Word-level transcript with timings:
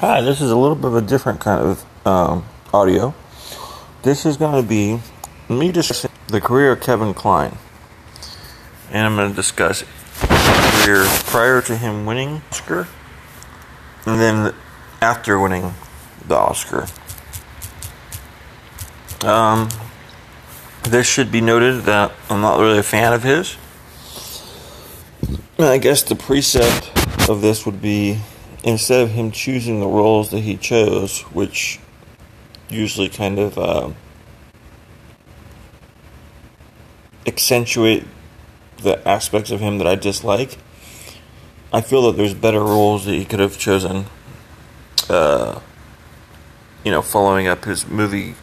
Hi, 0.00 0.20
this 0.20 0.40
is 0.40 0.52
a 0.52 0.56
little 0.56 0.76
bit 0.76 0.84
of 0.84 0.94
a 0.94 1.00
different 1.00 1.40
kind 1.40 1.60
of 1.60 2.06
um, 2.06 2.44
audio. 2.72 3.16
This 4.04 4.24
is 4.24 4.36
going 4.36 4.62
to 4.62 4.68
be 4.68 5.00
me 5.52 5.72
discussing 5.72 6.12
the 6.28 6.40
career 6.40 6.70
of 6.70 6.80
Kevin 6.80 7.14
Kline. 7.14 7.58
And 8.92 9.04
I'm 9.04 9.16
going 9.16 9.30
to 9.30 9.34
discuss 9.34 9.80
his 9.80 10.84
career 10.84 11.04
prior 11.24 11.60
to 11.62 11.76
him 11.76 12.06
winning 12.06 12.42
Oscar 12.48 12.86
and 14.06 14.20
then 14.20 14.54
after 15.00 15.36
winning 15.36 15.74
the 16.24 16.36
Oscar. 16.36 16.86
Um, 19.26 19.68
this 20.84 21.08
should 21.08 21.32
be 21.32 21.40
noted 21.40 21.86
that 21.86 22.12
I'm 22.30 22.40
not 22.40 22.60
really 22.60 22.78
a 22.78 22.84
fan 22.84 23.12
of 23.12 23.24
his. 23.24 23.56
I 25.58 25.78
guess 25.78 26.04
the 26.04 26.14
precept 26.14 27.28
of 27.28 27.40
this 27.40 27.66
would 27.66 27.82
be 27.82 28.20
instead 28.64 29.02
of 29.02 29.10
him 29.10 29.30
choosing 29.30 29.80
the 29.80 29.86
roles 29.86 30.30
that 30.30 30.40
he 30.40 30.56
chose, 30.56 31.20
which 31.32 31.80
usually 32.68 33.08
kind 33.08 33.38
of 33.38 33.58
uh, 33.58 33.90
accentuate 37.26 38.04
the 38.78 39.06
aspects 39.06 39.50
of 39.50 39.60
him 39.60 39.78
that 39.78 39.86
I 39.86 39.94
dislike, 39.94 40.58
I 41.72 41.80
feel 41.80 42.10
that 42.10 42.16
there's 42.16 42.34
better 42.34 42.60
roles 42.60 43.04
that 43.04 43.14
he 43.14 43.24
could 43.24 43.40
have 43.40 43.58
chosen. 43.58 44.06
Uh, 45.08 45.60
you 46.84 46.90
know, 46.90 47.02
following 47.02 47.46
up 47.46 47.64
his 47.64 47.86
movie 47.86 48.34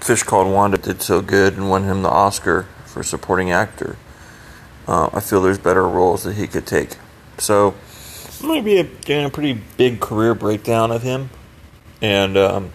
Fish 0.00 0.22
Called 0.22 0.52
Wanda 0.52 0.78
did 0.78 1.02
so 1.02 1.20
good 1.20 1.54
and 1.54 1.68
won 1.68 1.84
him 1.84 2.02
the 2.02 2.08
Oscar 2.08 2.66
for 2.84 3.02
supporting 3.02 3.50
actor. 3.50 3.96
Uh, 4.86 5.10
I 5.12 5.20
feel 5.20 5.42
there's 5.42 5.58
better 5.58 5.86
roles 5.88 6.22
that 6.22 6.34
he 6.34 6.46
could 6.46 6.64
take. 6.66 6.96
So, 7.38 7.74
I'm 8.40 8.48
going 8.48 8.60
to 8.60 8.64
be 8.64 9.12
a, 9.14 9.26
a 9.26 9.30
pretty 9.30 9.60
big 9.76 10.00
career 10.00 10.34
breakdown 10.34 10.90
of 10.90 11.02
him. 11.02 11.30
And 12.02 12.36
um, 12.36 12.72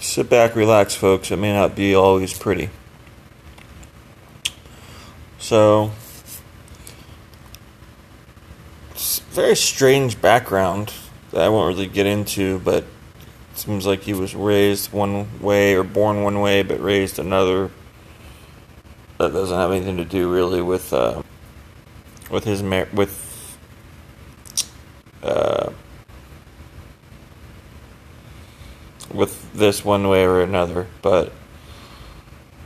sit 0.00 0.28
back, 0.28 0.54
relax, 0.54 0.94
folks. 0.94 1.30
It 1.30 1.36
may 1.36 1.52
not 1.52 1.74
be 1.74 1.94
always 1.94 2.36
pretty. 2.36 2.70
So, 5.38 5.92
very 9.30 9.56
strange 9.56 10.20
background 10.20 10.92
that 11.30 11.42
I 11.42 11.48
won't 11.48 11.74
really 11.74 11.86
get 11.88 12.06
into, 12.06 12.58
but 12.58 12.84
seems 13.54 13.86
like 13.86 14.02
he 14.02 14.12
was 14.12 14.34
raised 14.34 14.92
one 14.92 15.40
way 15.40 15.74
or 15.74 15.84
born 15.84 16.22
one 16.22 16.40
way, 16.40 16.62
but 16.62 16.82
raised 16.82 17.18
another. 17.18 17.70
That 19.18 19.32
doesn't 19.32 19.56
have 19.56 19.70
anything 19.72 19.96
to 19.96 20.04
do 20.04 20.32
really 20.32 20.62
with 20.62 20.92
uh, 20.92 21.22
with 22.30 22.44
his 22.44 22.62
mar- 22.62 22.88
with 22.92 23.27
uh, 25.22 25.70
with 29.12 29.52
this 29.52 29.84
one 29.84 30.08
way 30.08 30.24
or 30.24 30.40
another. 30.40 30.86
But 31.02 31.32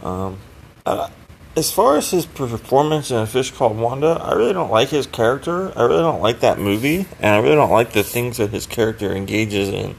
um, 0.03 0.39
uh, 0.85 1.09
as 1.57 1.71
far 1.71 1.97
as 1.97 2.11
his 2.11 2.27
performance 2.27 3.11
in 3.11 3.19
A 3.19 3.27
Fish 3.27 3.51
Called 3.51 3.79
Wanda, 3.79 4.19
I 4.23 4.33
really 4.35 4.53
don't 4.53 4.71
like 4.71 4.89
his 4.89 5.07
character. 5.07 5.77
I 5.79 5.83
really 5.83 6.03
don't 6.03 6.23
like 6.23 6.41
that 6.41 6.59
movie, 6.59 7.07
and 7.21 7.35
I 7.35 7.39
really 7.39 7.57
don't 7.57 7.71
like 7.71 7.93
the 7.93 8.03
things 8.03 8.39
that 8.39 8.51
his 8.51 8.67
character 8.67 9.15
engages 9.15 9.69
in 9.69 9.95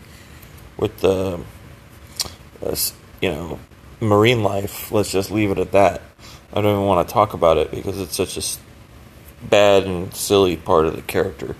with 0.78 1.00
the, 1.00 1.40
uh, 2.66 2.76
you 3.22 3.30
know, 3.30 3.60
marine 4.00 4.44
life. 4.44 4.92
Let's 4.92 5.12
just 5.12 5.32
leave 5.32 5.52
it 5.52 5.60
at 5.60 5.72
that. 5.74 6.02
I 6.52 6.62
don't 6.62 6.72
even 6.74 6.86
want 6.86 7.08
to 7.08 7.14
talk 7.14 7.34
about 7.34 7.58
it 7.58 7.72
because 7.72 8.00
it's 8.00 8.16
such 8.16 8.38
a 8.38 9.48
bad 9.48 9.84
and 9.84 10.14
silly 10.14 10.58
part 10.58 10.86
of 10.86 10.96
the 10.96 11.02
character. 11.02 11.56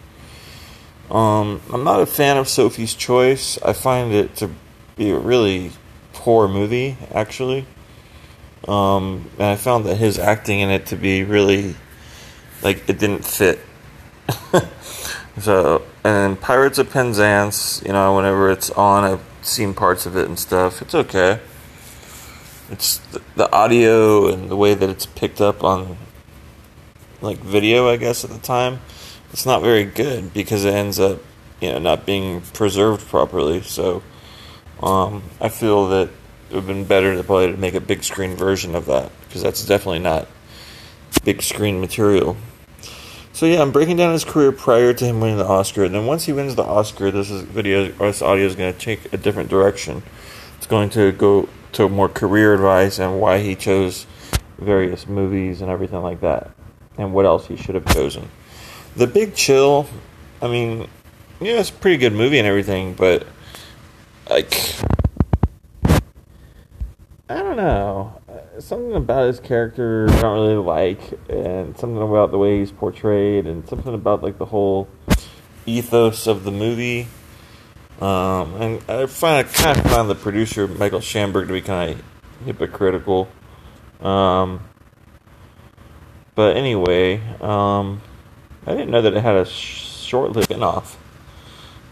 Um, 1.12 1.62
I'm 1.72 1.84
not 1.84 2.02
a 2.02 2.06
fan 2.06 2.38
of 2.38 2.48
Sophie's 2.48 2.94
Choice. 2.94 3.58
I 3.62 3.74
find 3.74 4.14
it 4.14 4.36
to 4.38 4.50
be 4.96 5.12
a 5.12 5.18
really 5.18 5.72
poor 6.14 6.48
movie, 6.48 6.98
actually. 7.14 7.66
Um, 8.68 9.30
and 9.38 9.48
I 9.48 9.56
found 9.56 9.86
that 9.86 9.98
his 9.98 10.18
acting 10.18 10.62
in 10.62 10.70
it 10.70 10.86
to 10.88 10.96
be 10.96 11.24
really 11.24 11.76
like 12.62 12.88
it 12.90 12.98
didn't 12.98 13.26
fit. 13.26 13.60
so, 15.40 15.84
and 16.04 16.40
Pirates 16.40 16.78
of 16.78 16.90
Penzance, 16.90 17.84
you 17.86 17.92
know, 17.92 18.16
whenever 18.16 18.50
it's 18.50 18.70
on, 18.72 19.04
I've 19.04 19.26
seen 19.42 19.74
parts 19.74 20.06
of 20.06 20.16
it 20.16 20.28
and 20.28 20.40
stuff. 20.40 20.82
It's 20.82 20.96
okay. 20.96 21.42
It's 22.72 23.00
the, 23.12 23.22
the 23.36 23.52
audio 23.52 24.28
and 24.30 24.50
the 24.50 24.56
way 24.56 24.74
that 24.74 24.90
it's 24.90 25.06
picked 25.06 25.42
up 25.42 25.64
on 25.64 25.98
like 27.22 27.40
video, 27.40 27.90
I 27.90 27.98
guess, 27.98 28.24
at 28.24 28.30
the 28.30 28.40
time 28.40 28.80
it's 29.34 29.46
not 29.46 29.62
very 29.62 29.84
good 29.84 30.34
because 30.34 30.64
it 30.64 30.74
ends 30.74 31.00
up, 31.00 31.20
you 31.60 31.72
know, 31.72 31.80
not 31.80 32.06
being 32.06 32.42
preserved 32.42 33.06
properly. 33.08 33.62
So, 33.64 34.04
um, 34.82 35.24
I 35.42 35.50
feel 35.50 35.90
that 35.90 36.10
it 36.50 36.56
would 36.56 36.66
have 36.66 36.68
been 36.68 36.86
better 36.86 37.16
to 37.16 37.24
probably 37.24 37.56
make 37.58 37.74
a 37.74 37.82
big 37.82 38.04
screen 38.04 38.36
version 38.36 38.76
of 38.76 38.86
that 38.86 39.12
because 39.28 39.42
that's 39.42 39.66
definitely 39.66 40.00
not 40.00 40.28
big 41.24 41.42
screen 41.42 41.82
material. 41.82 42.38
So 43.32 43.48
yeah, 43.48 43.62
I'm 43.64 43.72
breaking 43.72 43.98
down 43.98 44.14
his 44.14 44.24
career 44.24 44.52
prior 44.52 44.94
to 44.94 45.06
him 45.06 45.20
winning 45.20 45.38
the 45.38 45.48
Oscar, 45.48 45.86
and 45.86 45.96
then 45.96 46.06
once 46.06 46.26
he 46.26 46.34
wins 46.34 46.54
the 46.54 46.64
Oscar, 46.64 47.10
this 47.10 47.32
is 47.32 47.42
video, 47.42 47.88
or 47.98 48.08
this 48.08 48.22
audio 48.22 48.46
is 48.46 48.56
going 48.56 48.72
to 48.72 48.80
take 48.80 49.12
a 49.12 49.18
different 49.18 49.50
direction. 49.50 50.04
It's 50.58 50.68
going 50.68 50.92
to 50.92 51.12
go 51.12 51.50
to 51.72 51.90
more 51.90 52.10
career 52.10 52.54
advice 52.54 53.00
and 53.00 53.20
why 53.20 53.40
he 53.40 53.56
chose 53.56 54.06
various 54.60 55.08
movies 55.08 55.62
and 55.62 55.72
everything 55.72 56.04
like 56.04 56.22
that, 56.22 56.52
and 57.00 57.12
what 57.12 57.26
else 57.26 57.48
he 57.48 57.56
should 57.56 57.74
have 57.74 57.88
chosen. 57.88 58.30
The 58.96 59.08
Big 59.08 59.34
Chill, 59.34 59.88
I 60.42 60.48
mean, 60.48 60.88
yeah, 61.42 61.60
it's 61.60 61.70
a 61.70 61.74
pretty 61.74 61.98
good 61.98 62.14
movie 62.14 62.38
and 62.38 62.48
everything, 62.48 62.94
but 62.94 63.26
like, 64.30 64.54
I 67.28 67.38
don't 67.38 67.58
know. 67.58 68.22
Something 68.60 68.94
about 68.94 69.28
his 69.28 69.40
character 69.40 70.08
I 70.10 70.22
don't 70.22 70.40
really 70.40 70.64
like, 70.64 71.02
and 71.28 71.76
something 71.78 72.02
about 72.02 72.30
the 72.30 72.38
way 72.38 72.60
he's 72.60 72.72
portrayed, 72.72 73.48
and 73.48 73.68
something 73.68 73.96
about 73.96 74.22
like 74.22 74.38
the 74.38 74.46
whole 74.46 74.88
ethos 75.66 76.28
of 76.28 76.44
the 76.44 76.52
movie. 76.52 77.08
Um, 78.00 78.56
and 78.62 78.90
I 78.90 79.08
find 79.08 79.48
I 79.48 79.50
kind 79.50 79.80
of 79.80 79.86
find 79.92 80.10
the 80.10 80.16
producer 80.16 80.68
Michael 80.68 81.00
Shamberg 81.00 81.48
to 81.48 81.54
be 81.54 81.62
kind 81.62 81.94
of 81.94 82.04
hypocritical. 82.46 83.28
Um, 84.02 84.62
but 86.36 86.58
anyway, 86.58 87.22
um, 87.42 88.02
I 88.66 88.72
didn't 88.72 88.92
know 88.92 89.02
that 89.02 89.14
it 89.14 89.22
had 89.22 89.36
a 89.36 89.46
short-lived 89.46 90.46
spin-off. 90.46 90.98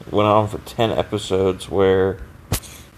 It 0.01 0.13
went 0.13 0.27
on 0.27 0.47
for 0.47 0.59
ten 0.59 0.91
episodes, 0.91 1.69
where 1.69 2.17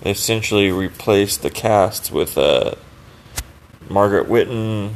they 0.01 0.11
essentially 0.11 0.71
replaced 0.71 1.41
the 1.41 1.49
cast 1.49 2.11
with 2.11 2.37
uh, 2.37 2.75
Margaret 3.89 4.27
Whitton, 4.27 4.95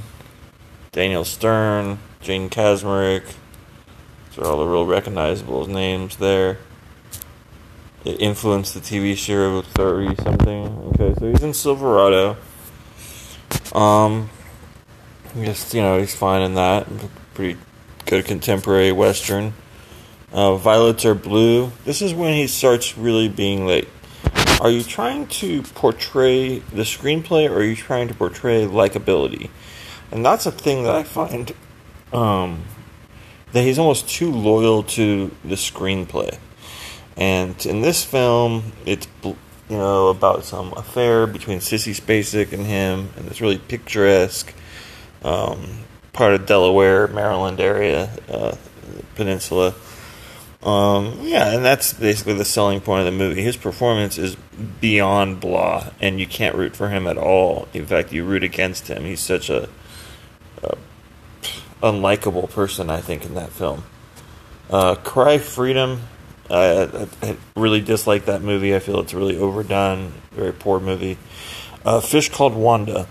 Daniel 0.91 1.25
Stern, 1.25 1.99
Jane 2.21 2.49
Kaczmarek. 2.49 3.33
Those 4.35 4.45
are 4.45 4.51
all 4.51 4.57
the 4.57 4.67
real 4.67 4.85
recognizable 4.85 5.65
names 5.67 6.17
there. 6.17 6.59
It 8.05 8.21
influenced 8.21 8.73
the 8.73 8.79
TV 8.79 9.17
show 9.17 9.57
of 9.57 9.67
thirty 9.67 10.15
something. 10.23 10.67
Okay, 10.93 11.13
so 11.19 11.29
he's 11.29 11.43
in 11.43 11.53
Silverado. 11.53 12.37
Um, 13.73 14.29
guess 15.35 15.73
you 15.73 15.81
know 15.81 15.99
he's 15.99 16.15
fine 16.15 16.41
in 16.41 16.55
that. 16.55 16.87
Pretty 17.33 17.59
good 18.07 18.25
contemporary 18.25 18.91
western. 18.91 19.53
Uh, 20.31 20.55
Violets 20.55 21.05
Are 21.05 21.13
Blue. 21.13 21.71
This 21.83 22.01
is 22.01 22.13
when 22.13 22.33
he 22.33 22.47
starts 22.47 22.97
really 22.97 23.27
being 23.27 23.67
like, 23.67 23.87
are 24.61 24.71
you 24.71 24.81
trying 24.81 25.27
to 25.27 25.61
portray 25.61 26.59
the 26.59 26.83
screenplay 26.83 27.49
or 27.49 27.57
are 27.57 27.63
you 27.63 27.75
trying 27.75 28.07
to 28.07 28.13
portray 28.13 28.65
likability? 28.65 29.49
And 30.09 30.25
that's 30.25 30.45
a 30.45 30.51
thing 30.51 30.83
that 30.83 30.95
I 30.95 31.03
find 31.03 31.53
um, 32.13 32.63
that 33.51 33.63
he's 33.63 33.77
almost 33.77 34.09
too 34.09 34.31
loyal 34.31 34.83
to 34.83 35.35
the 35.43 35.55
screenplay. 35.55 36.37
And 37.17 37.63
in 37.65 37.81
this 37.81 38.05
film, 38.05 38.71
it's 38.85 39.07
you 39.23 39.35
know 39.69 40.07
about 40.07 40.45
some 40.45 40.71
affair 40.73 41.27
between 41.27 41.59
Sissy 41.59 41.99
Spacek 41.99 42.53
and 42.53 42.65
him, 42.65 43.09
and 43.17 43.27
it's 43.27 43.41
really 43.41 43.57
picturesque. 43.57 44.53
Um, 45.23 45.79
part 46.17 46.33
of 46.33 46.47
Delaware, 46.47 47.07
Maryland 47.07 47.61
area, 47.61 48.09
uh, 48.27 48.55
peninsula. 49.13 49.75
Um, 50.63 51.19
yeah, 51.21 51.53
and 51.53 51.63
that's 51.63 51.93
basically 51.93 52.33
the 52.33 52.43
selling 52.43 52.81
point 52.81 53.01
of 53.01 53.05
the 53.05 53.17
movie. 53.17 53.43
His 53.43 53.55
performance 53.55 54.17
is 54.17 54.35
beyond 54.81 55.39
blah, 55.39 55.91
and 56.01 56.19
you 56.19 56.25
can't 56.25 56.55
root 56.55 56.75
for 56.75 56.89
him 56.89 57.05
at 57.05 57.19
all. 57.19 57.67
In 57.71 57.85
fact, 57.85 58.11
you 58.11 58.25
root 58.25 58.43
against 58.43 58.87
him. 58.87 59.05
He's 59.05 59.19
such 59.19 59.51
a, 59.51 59.69
a 60.63 60.75
unlikable 61.83 62.49
person, 62.49 62.89
I 62.89 62.99
think, 62.99 63.23
in 63.23 63.35
that 63.35 63.51
film. 63.51 63.83
Uh, 64.71 64.95
Cry 64.95 65.37
Freedom. 65.37 66.01
I, 66.49 66.65
I, 66.81 67.07
I, 67.21 67.37
really 67.55 67.81
dislike 67.81 68.25
that 68.25 68.41
movie. 68.41 68.75
I 68.75 68.79
feel 68.79 68.99
it's 69.01 69.13
really 69.13 69.37
overdone, 69.37 70.13
very 70.31 70.53
poor 70.53 70.79
movie. 70.79 71.19
Uh, 71.85 72.01
Fish 72.01 72.29
Called 72.29 72.55
Wanda. 72.55 73.07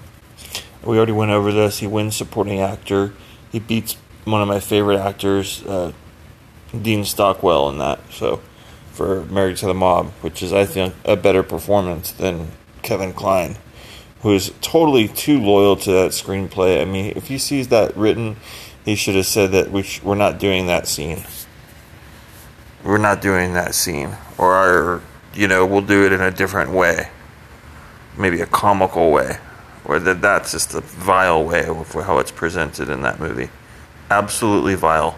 We 0.87 0.97
already 0.97 1.13
went 1.13 1.33
over 1.33 1.53
this. 1.53 1.79
He 1.79 1.87
wins 1.87 2.15
supporting 2.17 2.61
actor. 2.61 3.13
He 3.51 3.59
beats 3.59 3.97
one 4.25 4.41
of 4.41 4.49
my 4.49 4.61
favorite 4.61 4.99
actors, 4.99 5.65
uh, 5.67 5.93
Dean 6.81 7.05
Stockwell 7.05 7.69
in 7.71 7.79
that. 7.79 8.01
So 8.11 8.41
for 8.93 9.25
Married 9.25 9.57
to 9.59 9.67
the 9.67 9.75
Mob, 9.75 10.11
which 10.23 10.43
is 10.43 10.53
I 10.53 10.65
think 10.65 10.95
a 11.05 11.17
better 11.17 11.43
performance 11.43 12.13
than 12.13 12.53
Kevin 12.83 13.13
Kline, 13.13 13.57
who 14.23 14.33
is 14.33 14.53
totally 14.61 15.09
too 15.09 15.41
loyal 15.41 15.77
to 15.77 15.93
that 15.93 16.13
screenplay. 16.13 16.81
I 16.81 16.85
mean, 16.85 17.13
if 17.17 17.29
he 17.29 17.37
sees 17.37 17.69
that 17.69 17.97
written, 17.97 18.37
he 18.85 18.95
should 18.95 19.17
have 19.17 19.27
said 19.27 19.53
that 19.53 19.71
we 19.71 19.83
sh- 19.83 20.03
we're 20.03 20.15
not 20.15 20.39
doing 20.39 20.67
that 20.69 20.89
scene. 20.89 21.25
We're 22.85 22.99
not 22.99 23.21
doing 23.21 23.55
that 23.55 23.75
scene, 23.75 24.17
or 24.39 25.03
you 25.35 25.49
know, 25.49 25.67
we'll 25.67 25.83
do 25.83 26.07
it 26.07 26.13
in 26.13 26.21
a 26.21 26.31
different 26.31 26.71
way, 26.71 27.11
maybe 28.17 28.41
a 28.41 28.47
comical 28.47 29.11
way, 29.11 29.39
or 29.87 29.99
that 30.01 30.21
that's 30.21 30.53
just 30.53 30.75
a 30.75 30.81
vile 30.81 31.45
way 31.45 31.67
of 31.67 31.93
how 31.93 32.19
it's 32.19 32.31
presented 32.31 32.89
in 32.89 33.03
that 33.03 33.21
movie. 33.21 33.51
Absolutely 34.11 34.75
vile. 34.75 35.17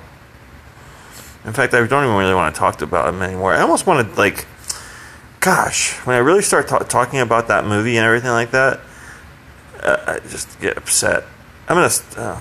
In 1.44 1.53
fact, 1.53 1.73
I 1.73 1.87
don't 1.87 2.05
even 2.05 2.17
really 2.17 2.35
want 2.35 2.55
to 2.55 2.59
talk 2.59 2.82
about 2.82 3.12
him 3.12 3.23
anymore. 3.23 3.55
I 3.55 3.61
almost 3.61 3.87
want 3.87 4.06
to 4.06 4.15
like, 4.17 4.47
gosh, 5.41 5.94
when 6.06 6.17
I 6.17 6.19
really 6.19 6.43
start 6.43 6.69
ta- 6.69 6.79
talking 6.81 7.20
about 7.20 7.49
that 7.49 7.65
movie 7.65 7.97
and 7.97 8.05
everything 8.05 8.31
like 8.31 8.50
that, 8.50 8.81
uh, 9.82 9.97
I 10.06 10.29
just 10.29 10.61
get 10.61 10.76
upset. 10.76 11.25
I'm 11.69 11.76
gonna. 11.76 11.91
Uh, 12.17 12.41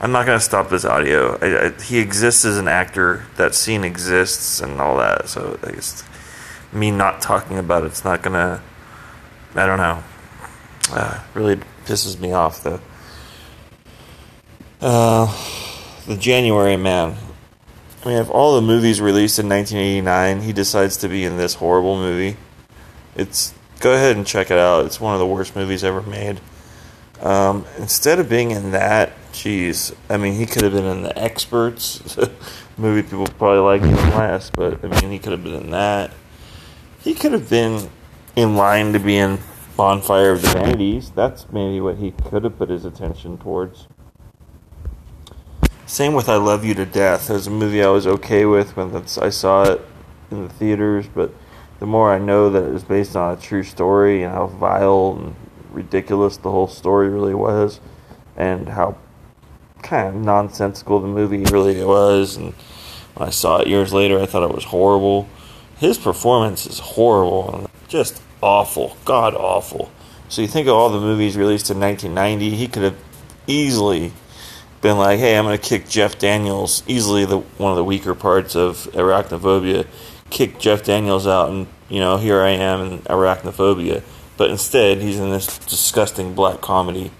I'm 0.00 0.12
not 0.12 0.26
gonna 0.26 0.40
stop 0.40 0.70
this 0.70 0.84
audio. 0.84 1.38
I, 1.40 1.66
I, 1.66 1.70
he 1.82 1.98
exists 1.98 2.44
as 2.44 2.58
an 2.58 2.68
actor. 2.68 3.24
That 3.36 3.54
scene 3.54 3.84
exists 3.84 4.60
and 4.60 4.80
all 4.80 4.96
that. 4.98 5.28
So 5.28 5.58
I 5.62 5.72
just 5.72 6.04
me 6.72 6.90
not 6.90 7.20
talking 7.20 7.58
about 7.58 7.84
it's 7.84 8.04
not 8.04 8.22
gonna. 8.22 8.62
I 9.54 9.66
don't 9.66 9.78
know. 9.78 10.02
Uh, 10.90 11.20
really 11.34 11.56
pisses 11.86 12.18
me 12.18 12.32
off 12.32 12.62
though. 12.62 12.80
Uh, 14.80 15.26
the 16.06 16.16
January 16.16 16.76
Man. 16.76 17.16
I 18.04 18.08
mean, 18.08 18.18
of 18.18 18.30
all 18.30 18.56
the 18.56 18.62
movies 18.62 19.00
released 19.00 19.38
in 19.38 19.48
1989, 19.48 20.42
he 20.42 20.52
decides 20.52 20.98
to 20.98 21.08
be 21.08 21.24
in 21.24 21.38
this 21.38 21.54
horrible 21.54 21.96
movie. 21.96 22.36
It's 23.16 23.54
go 23.80 23.94
ahead 23.94 24.16
and 24.16 24.26
check 24.26 24.50
it 24.50 24.58
out. 24.58 24.84
It's 24.84 25.00
one 25.00 25.14
of 25.14 25.20
the 25.20 25.26
worst 25.26 25.56
movies 25.56 25.84
ever 25.84 26.02
made. 26.02 26.40
Um, 27.20 27.64
instead 27.78 28.18
of 28.18 28.28
being 28.28 28.50
in 28.50 28.72
that, 28.72 29.12
jeez, 29.32 29.94
I 30.10 30.18
mean, 30.18 30.34
he 30.34 30.44
could 30.44 30.62
have 30.62 30.72
been 30.72 30.84
in 30.84 31.02
The 31.02 31.18
Experts, 31.18 32.18
movie 32.76 33.02
people 33.02 33.26
probably 33.26 33.60
like 33.60 33.82
him 33.82 34.10
less, 34.10 34.50
but 34.50 34.84
I 34.84 34.88
mean, 34.88 35.10
he 35.10 35.18
could 35.18 35.32
have 35.32 35.42
been 35.42 35.54
in 35.54 35.70
that. 35.70 36.10
He 37.00 37.14
could 37.14 37.32
have 37.32 37.48
been 37.48 37.88
in 38.36 38.56
line 38.56 38.92
to 38.92 38.98
be 38.98 39.16
in 39.16 39.38
Bonfire 39.76 40.30
of 40.30 40.42
the 40.42 40.48
Vanities. 40.48 41.10
That's 41.10 41.50
maybe 41.50 41.80
what 41.80 41.96
he 41.96 42.12
could 42.12 42.44
have 42.44 42.58
put 42.58 42.70
his 42.70 42.84
attention 42.84 43.38
towards. 43.38 43.88
Same 45.86 46.14
with 46.14 46.28
I 46.28 46.36
Love 46.36 46.64
You 46.64 46.74
to 46.74 46.86
Death. 46.86 47.28
It 47.28 47.34
was 47.34 47.46
a 47.46 47.50
movie 47.50 47.82
I 47.82 47.88
was 47.88 48.06
okay 48.06 48.44
with 48.44 48.76
when 48.76 48.94
I 48.96 49.30
saw 49.30 49.64
it 49.64 49.80
in 50.30 50.44
the 50.44 50.48
theaters, 50.48 51.06
but 51.12 51.32
the 51.80 51.86
more 51.86 52.12
I 52.12 52.18
know 52.18 52.48
that 52.50 52.62
it 52.62 52.72
was 52.72 52.84
based 52.84 53.16
on 53.16 53.36
a 53.36 53.40
true 53.40 53.62
story 53.62 54.22
and 54.22 54.32
how 54.32 54.46
vile 54.46 55.18
and 55.18 55.36
ridiculous 55.72 56.36
the 56.36 56.50
whole 56.50 56.68
story 56.68 57.08
really 57.08 57.34
was, 57.34 57.80
and 58.36 58.68
how 58.70 58.96
kind 59.82 60.08
of 60.08 60.14
nonsensical 60.14 61.00
the 61.00 61.08
movie 61.08 61.44
really 61.52 61.84
was, 61.84 62.36
and 62.36 62.54
when 63.14 63.28
I 63.28 63.30
saw 63.30 63.58
it 63.58 63.66
years 63.66 63.92
later, 63.92 64.20
I 64.20 64.26
thought 64.26 64.48
it 64.48 64.54
was 64.54 64.64
horrible. 64.64 65.28
His 65.76 65.98
performance 65.98 66.66
is 66.66 66.78
horrible, 66.78 67.68
just 67.88 68.22
awful, 68.44 68.96
god 69.06 69.34
awful. 69.34 69.90
So 70.28 70.42
you 70.42 70.48
think 70.48 70.68
of 70.68 70.74
all 70.74 70.90
the 70.90 71.00
movies 71.00 71.36
released 71.36 71.70
in 71.70 71.80
1990, 71.80 72.56
he 72.56 72.68
could 72.68 72.82
have 72.82 72.96
easily 73.46 74.12
been 74.82 74.98
like, 74.98 75.18
"Hey, 75.18 75.38
I'm 75.38 75.44
going 75.44 75.58
to 75.58 75.68
kick 75.68 75.88
Jeff 75.88 76.18
Daniels." 76.18 76.82
Easily 76.86 77.24
the 77.24 77.38
one 77.38 77.72
of 77.72 77.76
the 77.76 77.84
weaker 77.84 78.14
parts 78.14 78.54
of 78.54 78.88
arachnophobia. 78.92 79.86
Kick 80.28 80.58
Jeff 80.58 80.84
Daniels 80.84 81.26
out, 81.26 81.48
and 81.48 81.66
you 81.88 82.00
know, 82.00 82.18
here 82.18 82.40
I 82.42 82.50
am 82.50 82.80
in 82.80 82.98
arachnophobia. 83.00 84.02
But 84.36 84.50
instead, 84.50 84.98
he's 84.98 85.18
in 85.18 85.30
this 85.30 85.46
disgusting 85.58 86.34
black 86.34 86.60
comedy 86.60 87.12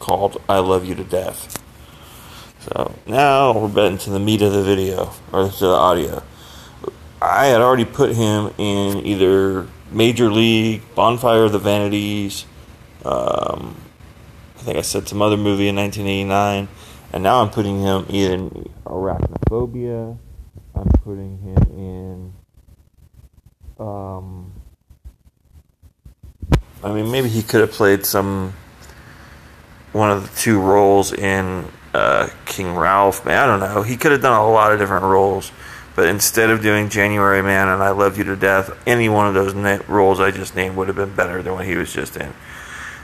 called 0.00 0.40
"I 0.48 0.58
Love 0.58 0.84
You 0.84 0.94
to 0.96 1.04
Death." 1.04 1.58
So 2.60 2.94
now 3.06 3.58
we're 3.58 3.68
getting 3.68 3.98
to 3.98 4.10
the 4.10 4.20
meat 4.20 4.42
of 4.42 4.52
the 4.52 4.62
video 4.62 5.12
or 5.32 5.48
to 5.48 5.64
the 5.64 5.74
audio. 5.74 6.22
I 7.22 7.46
had 7.46 7.60
already 7.60 7.86
put 7.86 8.14
him 8.14 8.52
in 8.58 9.06
either 9.06 9.66
Major 9.90 10.30
League, 10.30 10.82
Bonfire 10.94 11.44
of 11.44 11.52
the 11.52 11.58
Vanities. 11.58 12.44
Um, 13.04 13.76
I 14.56 14.62
think 14.62 14.78
I 14.78 14.82
said 14.82 15.08
some 15.08 15.22
other 15.22 15.36
movie 15.36 15.68
in 15.68 15.76
1989. 15.76 16.68
And 17.12 17.22
now 17.22 17.40
I'm 17.40 17.50
putting 17.50 17.80
him 17.80 18.04
in 18.10 18.68
Arachnophobia. 18.84 20.18
I'm 20.74 20.88
putting 21.02 21.38
him 21.38 21.56
in. 23.78 23.84
Um, 23.84 24.52
I 26.84 26.92
mean, 26.92 27.10
maybe 27.10 27.28
he 27.28 27.42
could 27.42 27.60
have 27.60 27.72
played 27.72 28.04
some. 28.04 28.54
One 29.92 30.10
of 30.10 30.28
the 30.28 30.40
two 30.40 30.60
roles 30.60 31.14
in 31.14 31.64
uh, 31.94 32.28
King 32.44 32.74
Ralph. 32.74 33.26
I 33.26 33.46
don't 33.46 33.60
know. 33.60 33.82
He 33.82 33.96
could 33.96 34.12
have 34.12 34.20
done 34.20 34.38
a 34.38 34.48
lot 34.48 34.72
of 34.72 34.78
different 34.78 35.04
roles. 35.04 35.50
But 35.98 36.06
instead 36.06 36.50
of 36.50 36.62
doing 36.62 36.90
January 36.90 37.42
Man 37.42 37.66
and 37.66 37.82
I 37.82 37.90
Love 37.90 38.18
You 38.18 38.22
to 38.22 38.36
Death, 38.36 38.70
any 38.86 39.08
one 39.08 39.26
of 39.26 39.34
those 39.34 39.52
roles 39.88 40.20
I 40.20 40.30
just 40.30 40.54
named 40.54 40.76
would 40.76 40.86
have 40.86 40.96
been 40.96 41.12
better 41.12 41.42
than 41.42 41.54
what 41.54 41.64
he 41.66 41.74
was 41.74 41.92
just 41.92 42.16
in. 42.16 42.32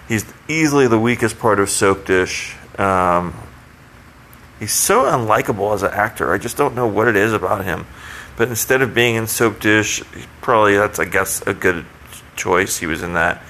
He's 0.06 0.24
easily 0.46 0.86
the 0.86 1.00
weakest 1.00 1.40
part 1.40 1.58
of 1.58 1.68
Soap 1.68 2.06
Dish. 2.06 2.54
Um, 2.78 3.34
he's 4.60 4.72
so 4.72 5.06
unlikable 5.06 5.74
as 5.74 5.82
an 5.82 5.90
actor. 5.90 6.32
I 6.32 6.38
just 6.38 6.56
don't 6.56 6.76
know 6.76 6.86
what 6.86 7.08
it 7.08 7.16
is 7.16 7.32
about 7.32 7.64
him. 7.64 7.84
But 8.36 8.46
instead 8.46 8.80
of 8.80 8.94
being 8.94 9.16
in 9.16 9.26
Soap 9.26 9.58
Dish, 9.58 10.00
probably 10.40 10.76
that's 10.76 11.00
I 11.00 11.06
guess 11.06 11.42
a 11.48 11.52
good 11.52 11.84
choice. 12.36 12.76
He 12.76 12.86
was 12.86 13.02
in 13.02 13.14
that. 13.14 13.42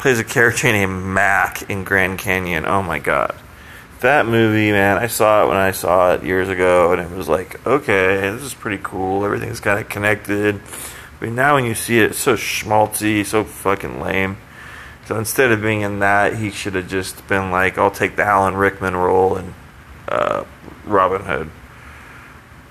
Plays 0.00 0.18
a 0.18 0.24
character 0.24 0.72
named 0.72 1.04
Mac 1.04 1.70
in 1.70 1.84
Grand 1.84 2.18
Canyon. 2.18 2.66
Oh 2.66 2.82
my 2.82 2.98
god 2.98 3.36
that 4.00 4.26
movie, 4.26 4.70
man, 4.72 4.98
I 4.98 5.06
saw 5.06 5.44
it 5.44 5.48
when 5.48 5.56
I 5.56 5.72
saw 5.72 6.14
it 6.14 6.24
years 6.24 6.48
ago, 6.48 6.92
and 6.92 7.00
it 7.00 7.16
was 7.16 7.28
like, 7.28 7.66
okay, 7.66 8.30
this 8.30 8.42
is 8.42 8.54
pretty 8.54 8.80
cool. 8.82 9.24
Everything's 9.24 9.60
kind 9.60 9.80
of 9.80 9.88
connected. 9.88 10.60
But 11.20 11.30
now 11.30 11.54
when 11.54 11.64
you 11.64 11.74
see 11.74 11.98
it, 11.98 12.10
it's 12.10 12.18
so 12.18 12.34
schmaltzy, 12.34 13.24
so 13.24 13.44
fucking 13.44 14.00
lame. 14.00 14.36
So 15.06 15.16
instead 15.18 15.52
of 15.52 15.62
being 15.62 15.80
in 15.80 16.00
that, 16.00 16.36
he 16.36 16.50
should 16.50 16.74
have 16.74 16.88
just 16.88 17.26
been 17.28 17.50
like, 17.50 17.78
I'll 17.78 17.90
take 17.90 18.16
the 18.16 18.24
Alan 18.24 18.56
Rickman 18.56 18.94
role 18.94 19.36
in 19.36 19.54
uh, 20.06 20.44
Robin 20.84 21.22
Hood. 21.22 21.50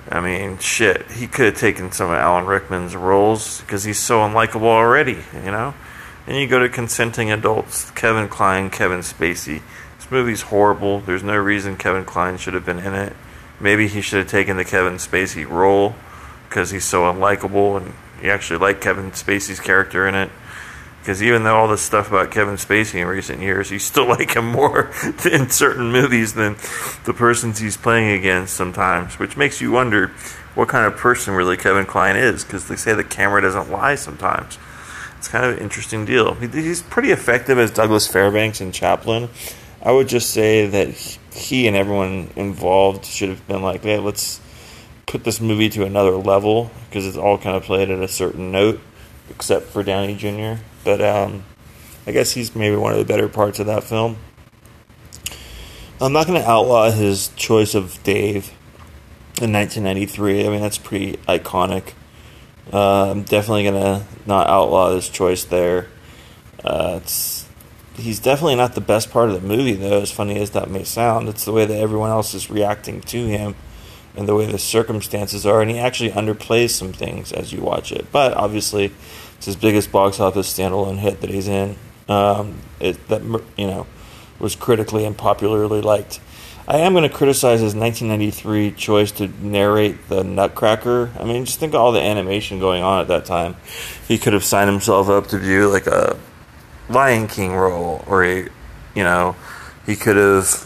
I 0.10 0.22
mean, 0.22 0.58
shit, 0.60 1.12
he 1.12 1.28
could 1.28 1.48
have 1.48 1.58
taken 1.58 1.92
some 1.92 2.10
of 2.10 2.16
Alan 2.16 2.46
Rickman's 2.46 2.96
roles 2.96 3.62
because 3.62 3.84
he's 3.84 4.00
so 4.00 4.20
unlikable 4.20 4.62
already, 4.62 5.18
you 5.34 5.52
know? 5.52 5.74
And 6.28 6.38
you 6.38 6.48
go 6.48 6.60
to 6.60 6.70
consenting 6.70 7.32
adults, 7.32 7.92
Kevin 7.92 8.30
Kline, 8.30 8.70
Kevin 8.70 9.00
Spacey. 9.00 9.62
This 10.08 10.12
movie's 10.14 10.44
horrible. 10.44 11.02
There's 11.02 11.22
no 11.22 11.36
reason 11.36 11.76
Kevin 11.76 12.06
Kline 12.06 12.38
should 12.38 12.54
have 12.54 12.66
been 12.66 12.80
in 12.80 12.94
it. 12.94 13.12
Maybe 13.60 13.90
he 13.90 14.00
should 14.00 14.20
have 14.20 14.30
taken 14.30 14.56
the 14.56 14.64
Kevin 14.64 14.94
Spacey 14.94 15.46
role 15.46 15.96
because 16.48 16.72
he's 16.72 16.86
so 16.86 17.12
unlikable 17.12 17.76
and 17.76 17.94
you 18.24 18.30
actually 18.30 18.60
like 18.60 18.80
Kevin 18.80 19.12
Spacey's 19.12 19.60
character 19.60 20.08
in 20.08 20.16
it. 20.16 20.32
Because 21.02 21.22
even 21.22 21.44
though 21.44 21.58
all 21.58 21.68
this 21.68 21.82
stuff 21.82 22.08
about 22.08 22.32
Kevin 22.32 22.56
Spacey 22.56 23.02
in 23.02 23.08
recent 23.08 23.42
years, 23.42 23.70
you 23.70 23.80
still 23.80 24.06
like 24.08 24.34
him 24.34 24.50
more 24.50 24.94
in 25.30 25.50
certain 25.50 25.92
movies 25.92 26.36
than 26.36 26.56
the 27.04 27.14
persons 27.14 27.60
he's 27.60 27.76
playing 27.76 28.18
against 28.18 28.54
sometimes, 28.54 29.20
which 29.20 29.36
makes 29.36 29.60
you 29.60 29.72
wonder 29.72 30.08
what 30.56 30.70
kind 30.70 30.86
of 30.86 30.98
person 30.98 31.34
really 31.34 31.58
Kevin 31.58 31.86
Kline 31.86 32.16
is. 32.16 32.46
Because 32.46 32.70
they 32.70 32.78
say 32.78 32.94
the 32.94 33.04
camera 33.04 33.42
doesn't 33.42 33.70
lie 33.70 33.96
sometimes. 33.96 34.58
It's 35.18 35.28
kind 35.28 35.44
of 35.44 35.58
an 35.58 35.60
interesting 35.60 36.06
deal. 36.06 36.36
He's 36.36 36.82
pretty 36.82 37.12
effective 37.12 37.58
as 37.60 37.72
Douglas 37.72 38.08
Fairbanks 38.08 38.62
in 38.62 38.72
Chaplin 38.72 39.28
I 39.82 39.92
would 39.92 40.08
just 40.08 40.32
say 40.32 40.66
that 40.68 40.90
he 41.34 41.68
and 41.68 41.76
everyone 41.76 42.32
involved 42.36 43.06
should 43.06 43.30
have 43.30 43.48
been 43.48 43.62
like, 43.62 43.84
hey, 43.84 44.00
let's 44.00 44.42
put 45.06 45.24
this 45.24 45.40
movie 45.40 45.70
to 45.70 45.86
another 45.86 46.18
level 46.18 46.72
because 46.90 47.06
it's 47.06 47.18
all 47.18 47.38
kind 47.38 47.56
of 47.56 47.64
played 47.64 47.90
at 47.90 48.00
a 48.00 48.08
certain 48.08 48.52
note, 48.52 48.80
except 49.30 49.68
for 49.68 49.84
Downey 49.84 50.16
Jr. 50.16 50.62
But 50.84 51.02
um, 51.02 51.44
I 52.06 52.12
guess 52.12 52.32
he's 52.32 52.56
maybe 52.56 52.76
one 52.76 52.92
of 52.94 52.98
the 52.98 53.06
better 53.06 53.28
parts 53.28 53.60
of 53.60 53.68
that 53.68 53.84
film. 53.84 54.18
I'm 56.00 56.14
not 56.14 56.28
going 56.28 56.42
to 56.42 56.48
outlaw 56.48 56.92
his 56.92 57.30
choice 57.36 57.74
of 57.74 58.02
Dave 58.04 58.54
in 59.42 59.54
1993. 59.54 60.46
I 60.46 60.50
mean, 60.50 60.62
that's 60.62 60.78
pretty 60.78 61.18
iconic. 61.28 61.94
Uh, 62.72 63.12
I'm 63.12 63.24
definitely 63.24 63.64
going 63.64 63.82
to 63.82 64.06
not 64.26 64.48
outlaw 64.48 64.94
his 64.94 65.10
choice 65.10 65.44
there. 65.44 65.88
Uh, 66.64 67.00
it's 67.02 67.37
he's 67.98 68.20
definitely 68.20 68.56
not 68.56 68.76
the 68.76 68.82
best 68.82 69.12
part 69.12 69.30
of 69.30 69.42
the 69.42 69.48
movie, 69.48 69.74
though, 69.74 70.02
as 70.02 70.12
funny 70.12 70.40
as 70.40 70.52
that 70.52 70.70
may 70.70 70.84
sound. 70.84 71.28
It's 71.28 71.46
the 71.46 71.52
way 71.52 71.66
that 71.66 71.78
everyone 71.78 72.10
else 72.10 72.34
is 72.34 72.50
reacting 72.50 73.02
to 73.02 73.26
him 73.26 73.56
and 74.16 74.28
the 74.28 74.36
way 74.36 74.46
the 74.46 74.58
circumstances 74.58 75.46
are, 75.46 75.62
and 75.62 75.70
he 75.70 75.78
actually 75.78 76.12
underplays 76.12 76.72
some 76.72 76.94
things 76.94 77.32
as 77.32 77.54
you 77.54 77.62
watch 77.62 77.92
it. 77.92 78.12
But 78.12 78.34
obviously, 78.34 78.92
it's 79.36 79.46
his 79.46 79.56
biggest 79.56 79.92
box 79.92 80.20
office 80.20 80.52
standalone 80.52 80.98
hit 80.98 81.22
that 81.22 81.30
he's 81.30 81.48
in. 81.48 81.76
Um, 82.10 82.62
it, 82.80 83.08
that 83.10 83.22
you 83.58 83.68
know 83.68 83.86
was 84.40 84.56
critically 84.56 85.06
and 85.06 85.18
popularly 85.18 85.82
liked. 85.82 86.20
I 86.70 86.80
am 86.80 86.94
going 86.94 87.10
to 87.10 87.16
criticize 87.16 87.62
his 87.62 87.76
1993 87.76 88.72
choice 88.72 89.12
to 89.14 89.28
narrate 89.42 90.10
the 90.10 90.24
Nutcracker. 90.24 91.12
I 91.18 91.24
mean, 91.24 91.46
just 91.46 91.60
think 91.60 91.74
of 91.74 91.80
all 91.80 91.94
the 91.94 92.02
animation 92.02 92.60
going 92.60 92.84
on 92.84 93.00
at 93.00 93.08
that 93.08 93.24
time. 93.24 93.56
He 94.08 94.18
could 94.18 94.34
have 94.34 94.44
signed 94.44 94.70
himself 94.70 95.08
up 95.08 95.28
to 95.28 95.40
do 95.40 95.70
like 95.70 95.88
a 95.88 96.20
Lion 96.90 97.28
King 97.28 97.54
role, 97.54 98.04
or 98.08 98.24
a, 98.24 98.48
you 98.96 99.04
know, 99.04 99.36
he 99.86 99.96
could 99.96 100.16
have 100.16 100.64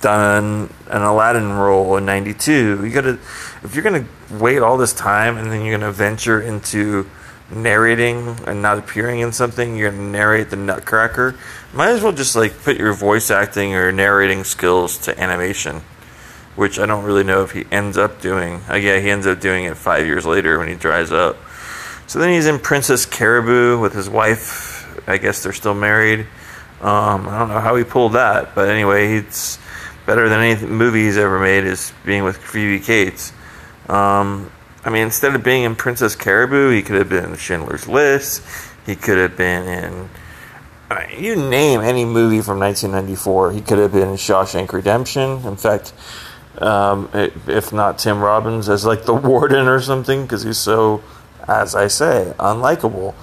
done 0.00 0.72
an 0.88 1.02
Aladdin 1.02 1.52
role 1.52 1.96
in 1.96 2.06
'92. 2.06 2.84
You 2.84 2.92
got 2.92 3.02
to, 3.02 3.18
if 3.62 3.74
you're 3.74 3.84
to 3.84 4.06
wait 4.30 4.60
all 4.60 4.76
this 4.76 4.92
time 4.92 5.36
and 5.36 5.50
then 5.50 5.64
you're 5.64 5.78
to 5.78 5.92
venture 5.92 6.40
into 6.40 7.08
narrating 7.50 8.36
and 8.46 8.60
not 8.60 8.78
appearing 8.78 9.20
in 9.20 9.32
something, 9.32 9.76
you're 9.76 9.90
to 9.90 9.96
narrate 9.96 10.50
the 10.50 10.56
Nutcracker. 10.56 11.34
Might 11.72 11.90
as 11.90 12.02
well 12.02 12.12
just 12.12 12.36
like 12.36 12.62
put 12.62 12.76
your 12.76 12.92
voice 12.92 13.30
acting 13.30 13.74
or 13.74 13.90
narrating 13.92 14.44
skills 14.44 14.98
to 14.98 15.18
animation, 15.18 15.82
which 16.56 16.78
I 16.78 16.86
don't 16.86 17.04
really 17.04 17.24
know 17.24 17.42
if 17.42 17.52
he 17.52 17.64
ends 17.70 17.96
up 17.96 18.20
doing. 18.20 18.60
Uh, 18.68 18.74
yeah, 18.76 18.98
he 19.00 19.10
ends 19.10 19.26
up 19.26 19.40
doing 19.40 19.64
it 19.64 19.76
five 19.76 20.06
years 20.06 20.26
later 20.26 20.58
when 20.58 20.68
he 20.68 20.74
dries 20.74 21.12
up. 21.12 21.36
So 22.06 22.18
then 22.18 22.32
he's 22.32 22.46
in 22.46 22.58
Princess 22.58 23.04
Caraboo 23.04 23.80
with 23.80 23.92
his 23.92 24.08
wife. 24.08 24.67
I 25.08 25.18
guess 25.18 25.42
they're 25.42 25.52
still 25.52 25.74
married. 25.74 26.20
Um, 26.80 27.28
I 27.28 27.38
don't 27.38 27.48
know 27.48 27.60
how 27.60 27.74
he 27.74 27.82
pulled 27.82 28.12
that, 28.12 28.54
but 28.54 28.68
anyway, 28.68 29.14
it's 29.16 29.58
better 30.06 30.28
than 30.28 30.40
any 30.40 30.66
movie 30.66 31.04
he's 31.04 31.16
ever 31.16 31.40
made 31.40 31.64
is 31.64 31.92
being 32.04 32.24
with 32.24 32.36
Phoebe 32.36 32.84
Cates. 32.84 33.32
Um, 33.88 34.52
I 34.84 34.90
mean, 34.90 35.02
instead 35.02 35.34
of 35.34 35.42
being 35.42 35.64
in 35.64 35.74
Princess 35.74 36.14
Caraboo, 36.14 36.74
he 36.74 36.82
could 36.82 36.96
have 36.96 37.08
been 37.08 37.24
in 37.24 37.36
Schindler's 37.36 37.88
List. 37.88 38.42
He 38.86 38.94
could 38.94 39.18
have 39.18 39.36
been 39.36 39.66
in. 39.66 40.08
I 40.90 41.06
mean, 41.06 41.22
you 41.22 41.36
name 41.36 41.80
any 41.80 42.04
movie 42.04 42.40
from 42.40 42.58
1994. 42.60 43.52
He 43.52 43.60
could 43.60 43.78
have 43.78 43.92
been 43.92 44.08
in 44.08 44.14
Shawshank 44.14 44.72
Redemption. 44.72 45.44
In 45.46 45.56
fact, 45.56 45.92
um, 46.58 47.10
if 47.12 47.72
not 47.72 47.98
Tim 47.98 48.20
Robbins 48.20 48.68
as 48.68 48.86
like 48.86 49.04
the 49.04 49.14
warden 49.30 49.66
or 49.66 49.80
something, 49.80 50.22
because 50.22 50.42
he's 50.42 50.58
so, 50.58 51.02
as 51.46 51.74
I 51.74 51.88
say, 51.88 52.32
unlikable. 52.38 53.14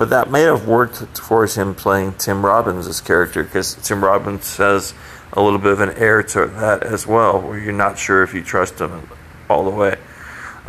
But 0.00 0.10
that 0.10 0.30
may 0.30 0.42
have 0.42 0.66
worked 0.66 1.14
towards 1.14 1.54
him 1.56 1.76
playing 1.76 2.14
Tim 2.14 2.44
Robbins' 2.44 3.00
character, 3.00 3.44
because 3.44 3.74
Tim 3.86 4.02
Robbins 4.02 4.56
has 4.56 4.94
a 5.32 5.40
little 5.40 5.60
bit 5.60 5.70
of 5.70 5.80
an 5.80 5.90
air 5.90 6.24
to 6.24 6.46
that 6.46 6.82
as 6.82 7.06
well, 7.06 7.40
where 7.40 7.58
you're 7.58 7.72
not 7.72 7.98
sure 7.98 8.24
if 8.24 8.34
you 8.34 8.42
trust 8.42 8.80
him 8.80 9.08
all 9.48 9.62
the 9.62 9.70
way 9.70 9.96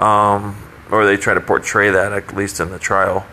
um, 0.02 0.56
or 0.90 1.06
they 1.06 1.18
try 1.18 1.34
to 1.34 1.42
portray 1.42 1.92
that 1.92 2.12
at 2.12 2.36
least 2.36 2.60
in 2.60 2.70
the 2.70 2.80
trial. 2.80 3.26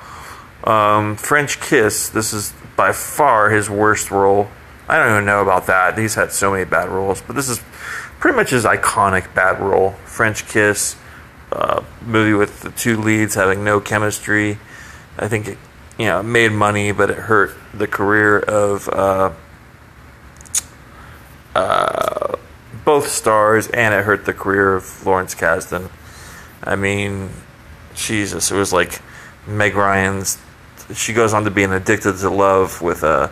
Um, 0.65 1.17
French 1.17 1.61
Kiss. 1.61 2.09
This 2.09 2.33
is 2.33 2.53
by 2.77 2.93
far 2.93 3.51
his 3.51 3.69
worst 3.69 4.11
role. 4.11 4.49
I 4.89 4.99
don't 4.99 5.11
even 5.11 5.25
know 5.25 5.43
about 5.43 5.67
that. 5.67 5.99
He's 5.99 6.15
had 6.15 6.33
so 6.33 6.53
many 6.53 6.65
bad 6.65 6.89
roles, 6.89 7.21
but 7.21 7.37
this 7.37 7.49
is 7.49 7.61
pretty 8.21 8.37
much 8.37 8.51
his 8.51 8.65
iconic 8.65 9.35
bad 9.35 9.61
role. 9.61 9.93
French 10.05 10.47
Kiss, 10.47 10.97
uh, 11.53 11.83
movie 12.03 12.35
with 12.35 12.61
the 12.61 12.71
two 12.71 12.97
leads 12.97 13.35
having 13.35 13.65
no 13.65 13.81
chemistry. 13.81 14.59
I 15.19 15.29
think 15.29 15.49
it, 15.49 15.59
you 15.99 16.07
know, 16.07 16.23
made 16.23 16.53
money, 16.53 16.93
but 16.93 17.11
it 17.11 17.17
hurt 17.19 17.57
the 17.75 17.89
career 17.89 18.39
of 18.39 18.89
uh, 18.89 19.33
uh, 21.55 22.37
both 22.85 23.09
stars, 23.09 23.67
and 23.69 23.93
it 23.93 24.05
hurt 24.05 24.25
the 24.25 24.33
career 24.33 24.77
of 24.77 25.05
Lawrence 25.05 25.35
Kasdan. 25.35 25.91
I 26.63 26.77
mean, 26.77 27.31
Jesus, 27.95 28.51
it 28.51 28.55
was 28.55 28.73
like 28.73 29.01
Meg 29.47 29.75
Ryan's. 29.75 30.39
She 30.95 31.13
goes 31.13 31.35
on 31.35 31.45
to 31.45 31.51
being 31.51 31.73
addicted 31.73 32.17
to 32.19 32.31
love 32.31 32.81
with 32.81 33.03
uh, 33.03 33.29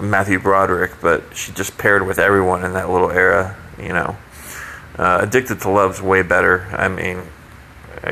Matthew 0.00 0.40
Broderick, 0.40 0.92
but 1.00 1.22
she 1.34 1.52
just 1.52 1.78
paired 1.78 2.06
with 2.06 2.18
everyone 2.18 2.64
in 2.64 2.72
that 2.72 2.90
little 2.90 3.10
era. 3.10 3.56
You 3.80 3.92
know, 3.92 4.16
uh, 4.98 5.20
addicted 5.22 5.60
to 5.60 5.70
love's 5.70 6.02
way 6.02 6.22
better. 6.22 6.66
I 6.72 6.88
mean, 6.88 7.22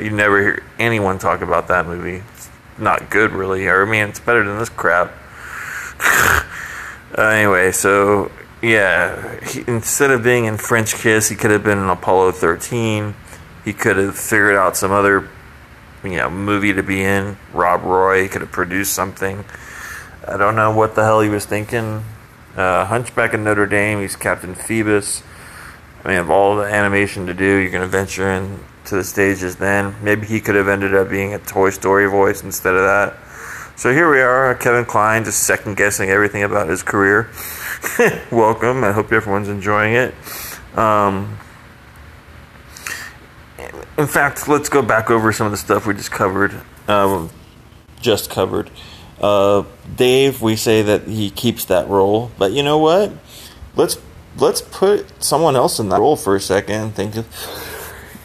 you 0.00 0.10
never 0.10 0.40
hear 0.40 0.62
anyone 0.78 1.18
talk 1.18 1.40
about 1.40 1.68
that 1.68 1.86
movie. 1.86 2.22
It's 2.34 2.48
not 2.78 3.10
good, 3.10 3.32
really. 3.32 3.68
I 3.68 3.84
mean, 3.84 4.08
it's 4.08 4.20
better 4.20 4.44
than 4.44 4.58
this 4.58 4.68
crap. 4.68 5.12
uh, 6.00 6.42
anyway, 7.18 7.72
so 7.72 8.30
yeah, 8.62 9.44
he, 9.44 9.64
instead 9.66 10.10
of 10.10 10.22
being 10.22 10.44
in 10.46 10.56
French 10.56 10.94
Kiss, 10.94 11.28
he 11.28 11.36
could 11.36 11.50
have 11.50 11.64
been 11.64 11.78
in 11.78 11.88
Apollo 11.88 12.32
13 12.32 13.14
he 13.64 13.72
could 13.72 13.96
have 13.96 14.16
figured 14.16 14.56
out 14.56 14.76
some 14.76 14.92
other, 14.92 15.28
you 16.02 16.16
know, 16.16 16.28
movie 16.28 16.74
to 16.74 16.82
be 16.82 17.02
in. 17.02 17.38
Rob 17.52 17.82
Roy 17.82 18.28
could 18.28 18.42
have 18.42 18.52
produced 18.52 18.92
something. 18.92 19.44
I 20.28 20.36
don't 20.36 20.54
know 20.54 20.74
what 20.74 20.94
the 20.94 21.02
hell 21.02 21.20
he 21.20 21.30
was 21.30 21.46
thinking. 21.46 22.04
Uh, 22.56 22.84
Hunchback 22.84 23.32
of 23.32 23.40
Notre 23.40 23.66
Dame, 23.66 24.00
he's 24.00 24.16
Captain 24.16 24.54
Phoebus. 24.54 25.22
I 26.04 26.08
mean, 26.08 26.18
of 26.18 26.30
all 26.30 26.56
the 26.56 26.64
animation 26.64 27.26
to 27.26 27.34
do, 27.34 27.56
you're 27.56 27.70
going 27.70 27.82
to 27.82 27.88
venture 27.88 28.28
into 28.84 28.96
the 28.96 29.04
stages 29.04 29.56
then. 29.56 29.94
Maybe 30.02 30.26
he 30.26 30.40
could 30.40 30.54
have 30.56 30.68
ended 30.68 30.94
up 30.94 31.08
being 31.08 31.32
a 31.32 31.38
Toy 31.38 31.70
Story 31.70 32.06
voice 32.06 32.42
instead 32.42 32.74
of 32.74 32.82
that. 32.82 33.16
So 33.76 33.92
here 33.92 34.10
we 34.10 34.20
are, 34.20 34.54
Kevin 34.56 34.84
Kline, 34.84 35.24
just 35.24 35.42
second 35.42 35.78
guessing 35.78 36.10
everything 36.10 36.42
about 36.42 36.68
his 36.68 36.82
career. 36.82 37.30
Welcome. 38.30 38.84
I 38.84 38.92
hope 38.92 39.10
everyone's 39.10 39.48
enjoying 39.48 39.94
it. 39.94 40.14
Um, 40.76 41.38
in 43.96 44.06
fact, 44.06 44.48
let's 44.48 44.68
go 44.68 44.82
back 44.82 45.10
over 45.10 45.32
some 45.32 45.46
of 45.46 45.50
the 45.50 45.56
stuff 45.56 45.86
we 45.86 45.94
just 45.94 46.12
covered. 46.12 46.54
Um, 46.86 47.30
just 48.02 48.28
covered. 48.28 48.70
Uh, 49.18 49.64
Dave, 49.96 50.42
we 50.42 50.56
say 50.56 50.82
that 50.82 51.08
he 51.08 51.30
keeps 51.30 51.64
that 51.64 51.88
role, 51.88 52.30
but 52.38 52.52
you 52.52 52.62
know 52.62 52.78
what? 52.78 53.12
Let's 53.76 53.96
let's 54.36 54.60
put 54.60 55.22
someone 55.22 55.56
else 55.56 55.78
in 55.78 55.88
that 55.88 56.00
role 56.00 56.16
for 56.16 56.36
a 56.36 56.40
second 56.40 56.94
think 56.94 57.16
if, 57.16 57.73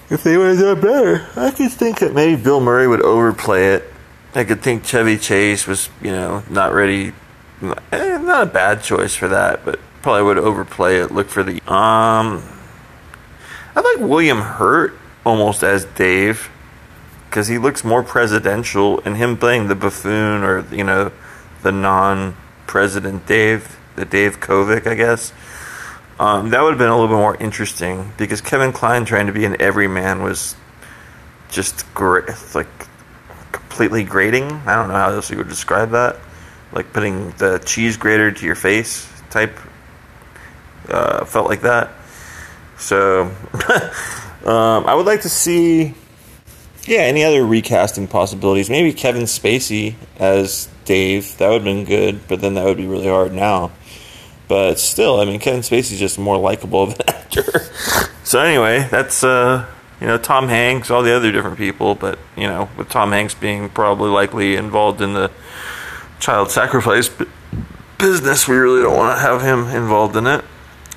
if 0.09 0.23
they 0.23 0.37
would 0.37 0.57
have 0.57 0.59
done 0.59 0.81
better. 0.81 1.27
I 1.35 1.51
could 1.51 1.71
think 1.71 1.99
that 1.99 2.13
maybe 2.13 2.41
Bill 2.41 2.59
Murray 2.59 2.87
would 2.87 3.01
overplay 3.01 3.73
it. 3.73 3.93
I 4.35 4.43
could 4.43 4.61
think 4.61 4.83
Chevy 4.83 5.17
Chase 5.17 5.67
was, 5.67 5.89
you 6.01 6.11
know, 6.11 6.43
not 6.49 6.73
ready. 6.73 7.13
Eh, 7.91 8.17
not 8.17 8.43
a 8.43 8.45
bad 8.45 8.83
choice 8.83 9.15
for 9.15 9.27
that, 9.27 9.65
but 9.65 9.79
probably 10.01 10.23
would 10.23 10.37
overplay 10.37 10.97
it. 10.99 11.11
Look 11.11 11.29
for 11.29 11.43
the 11.43 11.55
um. 11.71 12.43
I 13.75 13.81
like 13.81 13.99
William 13.99 14.41
Hurt 14.41 14.97
almost 15.25 15.63
as 15.63 15.85
Dave 15.85 16.49
because 17.29 17.47
he 17.47 17.57
looks 17.57 17.83
more 17.83 18.01
presidential, 18.01 18.99
and 19.05 19.15
him 19.17 19.37
playing 19.37 19.67
the 19.67 19.75
buffoon 19.75 20.43
or 20.43 20.65
you 20.73 20.83
know 20.83 21.11
the 21.61 21.71
non-president 21.71 23.25
Dave, 23.25 23.77
the 23.95 24.05
Dave 24.05 24.39
Kovic, 24.39 24.87
I 24.87 24.95
guess. 24.95 25.33
Um, 26.19 26.49
that 26.49 26.61
would 26.61 26.71
have 26.71 26.77
been 26.77 26.89
a 26.89 26.95
little 26.95 27.07
bit 27.07 27.21
more 27.21 27.35
interesting 27.37 28.11
because 28.17 28.41
Kevin 28.41 28.73
Kline 28.73 29.05
trying 29.05 29.27
to 29.27 29.33
be 29.33 29.45
an 29.45 29.61
everyman 29.61 30.21
was 30.21 30.55
just 31.49 31.91
great, 31.93 32.25
like 32.53 32.67
completely 33.51 34.03
grating. 34.03 34.43
I 34.43 34.75
don't 34.75 34.89
know 34.89 34.95
how 34.95 35.11
else 35.11 35.31
you 35.31 35.37
would 35.37 35.47
describe 35.47 35.91
that. 35.91 36.17
Like 36.73 36.91
putting 36.93 37.31
the 37.31 37.59
cheese 37.65 37.97
grater 37.97 38.31
to 38.31 38.45
your 38.45 38.55
face 38.55 39.09
type. 39.29 39.57
Uh, 40.87 41.23
felt 41.23 41.47
like 41.47 41.61
that. 41.61 41.91
So 42.77 43.31
Um, 44.45 44.85
I 44.87 44.95
would 44.95 45.05
like 45.05 45.21
to 45.21 45.29
see, 45.29 45.93
yeah, 46.85 47.01
any 47.01 47.23
other 47.25 47.45
recasting 47.45 48.07
possibilities. 48.07 48.69
Maybe 48.69 48.93
Kevin 48.93 49.23
Spacey 49.23 49.95
as 50.17 50.69
Dave. 50.85 51.37
That 51.37 51.49
would 51.49 51.55
have 51.55 51.63
been 51.65 51.83
good, 51.83 52.27
but 52.27 52.39
then 52.39 52.53
that 52.53 52.63
would 52.63 52.77
be 52.77 52.87
really 52.87 53.07
hard 53.07 53.33
now. 53.33 53.71
But 54.49 54.79
still, 54.79 55.19
I 55.19 55.25
mean, 55.25 55.39
Kevin 55.39 55.61
Spacey's 55.61 55.99
just 55.99 56.17
more 56.17 56.35
likable 56.35 56.81
of 56.81 56.99
an 56.99 57.01
actor. 57.07 57.61
so 58.23 58.39
anyway, 58.39 58.87
that's 58.89 59.23
uh, 59.23 59.65
you 60.01 60.07
know 60.07 60.17
Tom 60.17 60.49
Hanks, 60.49 60.89
all 60.89 61.03
the 61.03 61.15
other 61.15 61.31
different 61.31 61.57
people. 61.57 61.93
But 61.95 62.17
you 62.35 62.47
know, 62.47 62.67
with 62.75 62.89
Tom 62.89 63.11
Hanks 63.11 63.35
being 63.35 63.69
probably 63.69 64.09
likely 64.09 64.55
involved 64.55 65.01
in 65.01 65.13
the 65.13 65.31
child 66.19 66.49
sacrifice 66.49 67.11
business, 67.99 68.47
we 68.47 68.57
really 68.57 68.81
don't 68.81 68.97
want 68.97 69.15
to 69.15 69.21
have 69.21 69.41
him 69.43 69.67
involved 69.67 70.15
in 70.15 70.25
it. 70.25 70.43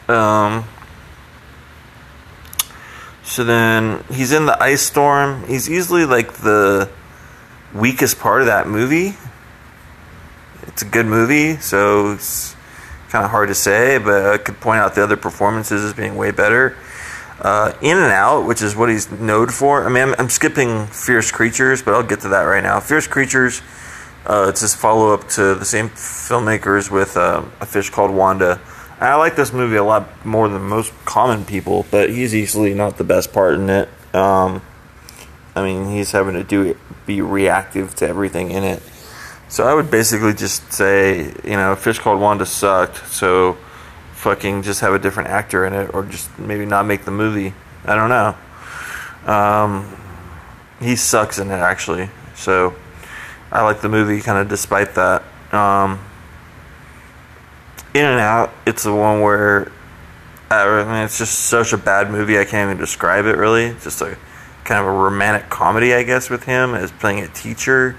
Um, 0.08 0.64
so 3.22 3.44
then 3.44 4.02
he's 4.10 4.32
in 4.32 4.46
the 4.46 4.60
ice 4.62 4.82
storm. 4.82 5.46
He's 5.46 5.68
easily 5.68 6.06
like 6.06 6.32
the 6.32 6.90
weakest 7.74 8.18
part 8.18 8.40
of 8.40 8.46
that 8.46 8.66
movie. 8.66 9.14
It's 10.62 10.80
a 10.80 10.86
good 10.86 11.06
movie, 11.06 11.58
so 11.58 12.12
it's 12.12 12.56
kind 13.12 13.26
of 13.26 13.30
hard 13.30 13.48
to 13.48 13.54
say, 13.54 13.98
but 13.98 14.26
I 14.26 14.38
could 14.38 14.58
point 14.58 14.80
out 14.80 14.94
the 14.94 15.02
other 15.02 15.18
performances 15.18 15.84
as 15.84 15.92
being 15.92 16.16
way 16.16 16.30
better. 16.30 16.76
Uh, 17.38 17.72
in 17.82 17.98
and 17.98 18.10
Out, 18.12 18.46
which 18.46 18.62
is 18.62 18.74
what 18.74 18.88
he's 18.88 19.10
known 19.10 19.48
for. 19.48 19.84
I 19.84 19.88
mean, 19.90 20.02
I'm, 20.02 20.14
I'm, 20.18 20.28
skipping 20.30 20.86
Fierce 20.86 21.30
Creatures, 21.30 21.82
but 21.82 21.92
I'll 21.92 22.02
get 22.02 22.20
to 22.20 22.28
that 22.28 22.42
right 22.42 22.62
now. 22.62 22.80
Fierce 22.80 23.06
Creatures, 23.06 23.60
uh, 24.24 24.46
it's 24.48 24.60
his 24.60 24.74
follow 24.74 25.12
up 25.12 25.28
to 25.30 25.54
the 25.54 25.64
same 25.64 25.88
filmmakers 25.90 26.90
with 26.90 27.16
uh, 27.16 27.44
A 27.60 27.66
Fish 27.66 27.90
Called 27.90 28.12
Wanda. 28.12 28.60
I 29.00 29.16
like 29.16 29.34
this 29.34 29.52
movie 29.52 29.76
a 29.76 29.84
lot 29.84 30.24
more 30.24 30.48
than 30.48 30.62
most 30.62 30.92
common 31.04 31.44
people, 31.44 31.84
but 31.90 32.10
he's 32.10 32.34
easily 32.34 32.72
not 32.72 32.96
the 32.96 33.04
best 33.04 33.32
part 33.32 33.54
in 33.54 33.68
it. 33.68 33.88
Um, 34.14 34.62
I 35.54 35.64
mean, 35.64 35.90
he's 35.90 36.12
having 36.12 36.34
to 36.34 36.44
do 36.44 36.78
be 37.04 37.20
reactive 37.20 37.94
to 37.96 38.08
everything 38.08 38.52
in 38.52 38.62
it. 38.62 38.82
So 39.52 39.66
I 39.66 39.74
would 39.74 39.90
basically 39.90 40.32
just 40.32 40.72
say, 40.72 41.26
you 41.44 41.56
know, 41.56 41.76
Fish 41.76 41.98
Called 41.98 42.18
Wanda 42.18 42.46
sucked. 42.46 43.06
So 43.08 43.58
fucking 44.14 44.62
just 44.62 44.80
have 44.80 44.94
a 44.94 44.98
different 44.98 45.28
actor 45.28 45.66
in 45.66 45.74
it, 45.74 45.92
or 45.92 46.06
just 46.06 46.38
maybe 46.38 46.64
not 46.64 46.86
make 46.86 47.04
the 47.04 47.10
movie. 47.10 47.52
I 47.84 47.94
don't 47.94 48.08
know. 48.08 49.30
Um, 49.30 49.94
he 50.80 50.96
sucks 50.96 51.38
in 51.38 51.50
it 51.50 51.56
actually, 51.56 52.08
so 52.34 52.74
I 53.50 53.62
like 53.62 53.82
the 53.82 53.90
movie 53.90 54.22
kind 54.22 54.38
of 54.38 54.48
despite 54.48 54.94
that. 54.94 55.22
Um, 55.52 55.98
in 57.92 58.06
and 58.06 58.20
Out, 58.20 58.54
it's 58.64 58.84
the 58.84 58.94
one 58.94 59.20
where 59.20 59.70
I 60.50 60.82
mean, 60.82 61.04
it's 61.04 61.18
just 61.18 61.38
such 61.40 61.74
a 61.74 61.78
bad 61.78 62.10
movie. 62.10 62.38
I 62.38 62.46
can't 62.46 62.70
even 62.70 62.80
describe 62.80 63.26
it 63.26 63.36
really. 63.36 63.66
It's 63.66 63.84
just 63.84 64.00
a 64.00 64.16
kind 64.64 64.80
of 64.80 64.86
a 64.86 64.92
romantic 64.92 65.50
comedy, 65.50 65.92
I 65.92 66.04
guess, 66.04 66.30
with 66.30 66.44
him 66.44 66.74
as 66.74 66.90
playing 66.90 67.20
a 67.20 67.28
teacher. 67.28 67.96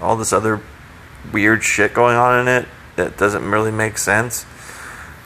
All 0.00 0.16
this 0.16 0.32
other 0.32 0.60
weird 1.32 1.62
shit 1.62 1.94
going 1.94 2.16
on 2.16 2.40
in 2.40 2.48
it 2.48 2.68
that 2.96 3.16
doesn't 3.16 3.44
really 3.50 3.72
make 3.72 3.98
sense. 3.98 4.44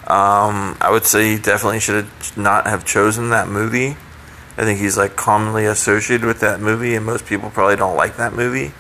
Um, 0.07 0.77
I 0.81 0.89
would 0.91 1.05
say 1.05 1.33
he 1.33 1.39
definitely 1.39 1.81
should 1.81 2.05
have 2.05 2.37
not 2.37 2.67
have 2.67 2.85
chosen 2.85 3.31
that 3.31 3.49
movie. 3.49 3.97
I 4.57 4.65
think 4.65 4.81
he's 4.81 4.97
like 4.97 5.17
commonly 5.17 5.67
associated 5.67 6.27
with 6.27 6.41
that 6.41 6.61
movie, 6.61 6.95
and 6.95 7.05
most 7.05 7.27
people 7.27 7.51
probably 7.51 7.77
don't 7.77 7.97
like 7.97 8.17
that 8.17 8.33
movie. 8.33 8.73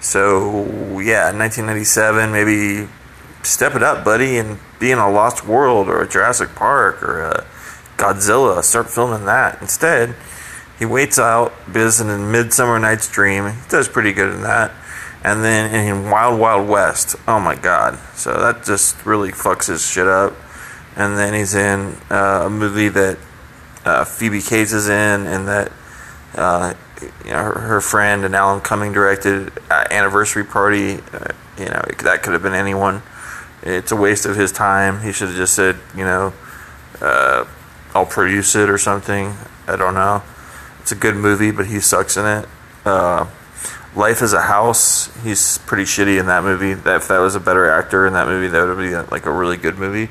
So 0.00 0.64
yeah, 1.00 1.32
1997, 1.32 2.30
maybe 2.30 2.88
step 3.42 3.74
it 3.74 3.82
up, 3.82 4.04
buddy, 4.04 4.38
and 4.38 4.58
be 4.78 4.92
in 4.92 4.98
a 4.98 5.10
Lost 5.10 5.46
World 5.46 5.88
or 5.88 6.00
a 6.02 6.08
Jurassic 6.08 6.54
Park 6.54 7.02
or 7.02 7.22
a 7.22 7.46
Godzilla. 7.96 8.62
Start 8.62 8.88
filming 8.88 9.26
that 9.26 9.60
instead. 9.60 10.14
He 10.78 10.84
waits 10.84 11.18
out 11.18 11.52
because 11.66 12.00
in 12.00 12.30
Midsummer 12.30 12.78
Night's 12.78 13.10
Dream, 13.10 13.50
he 13.50 13.68
does 13.68 13.88
pretty 13.88 14.12
good 14.12 14.32
in 14.32 14.42
that 14.42 14.72
and 15.24 15.42
then 15.42 15.74
in 15.74 16.10
Wild 16.10 16.38
Wild 16.38 16.68
West. 16.68 17.16
Oh 17.26 17.40
my 17.40 17.56
God! 17.56 17.98
So 18.14 18.34
that 18.34 18.64
just 18.64 19.04
really 19.06 19.30
fucks 19.30 19.68
his 19.68 19.84
shit 19.84 20.06
up. 20.06 20.34
And 20.96 21.18
then 21.18 21.34
he's 21.34 21.54
in 21.54 21.96
uh, 22.10 22.42
a 22.44 22.50
movie 22.50 22.88
that 22.90 23.18
uh, 23.84 24.04
Phoebe 24.04 24.42
Cates 24.42 24.72
is 24.72 24.88
in, 24.88 25.26
and 25.26 25.48
that 25.48 25.72
uh, 26.34 26.74
you 27.24 27.30
know 27.30 27.42
her, 27.42 27.58
her, 27.58 27.80
friend 27.80 28.24
and 28.24 28.36
Alan 28.36 28.60
Cumming 28.60 28.92
directed 28.92 29.50
uh, 29.70 29.86
Anniversary 29.90 30.44
Party. 30.44 30.98
Uh, 31.12 31.32
you 31.58 31.66
know 31.66 31.82
that 32.02 32.22
could 32.22 32.34
have 32.34 32.42
been 32.42 32.54
anyone. 32.54 33.02
It's 33.62 33.92
a 33.92 33.96
waste 33.96 34.26
of 34.26 34.36
his 34.36 34.52
time. 34.52 35.00
He 35.00 35.10
should 35.10 35.28
have 35.28 35.38
just 35.38 35.54
said, 35.54 35.76
you 35.96 36.04
know, 36.04 36.34
uh, 37.00 37.46
I'll 37.94 38.04
produce 38.04 38.54
it 38.54 38.68
or 38.68 38.76
something. 38.76 39.34
I 39.66 39.76
don't 39.76 39.94
know. 39.94 40.22
It's 40.80 40.92
a 40.92 40.96
good 40.96 41.16
movie, 41.16 41.50
but 41.50 41.66
he 41.66 41.80
sucks 41.80 42.18
in 42.18 42.26
it. 42.26 42.48
Life 43.96 44.22
as 44.22 44.32
a 44.32 44.40
House, 44.40 45.08
he's 45.22 45.58
pretty 45.58 45.84
shitty 45.84 46.18
in 46.18 46.26
that 46.26 46.42
movie. 46.42 46.74
That 46.74 46.96
if 46.96 47.08
that 47.08 47.18
was 47.18 47.36
a 47.36 47.40
better 47.40 47.70
actor 47.70 48.06
in 48.06 48.12
that 48.14 48.26
movie, 48.26 48.48
that 48.48 48.66
would 48.66 48.78
be 48.78 48.94
like 49.12 49.26
a 49.26 49.30
really 49.30 49.56
good 49.56 49.78
movie. 49.78 50.10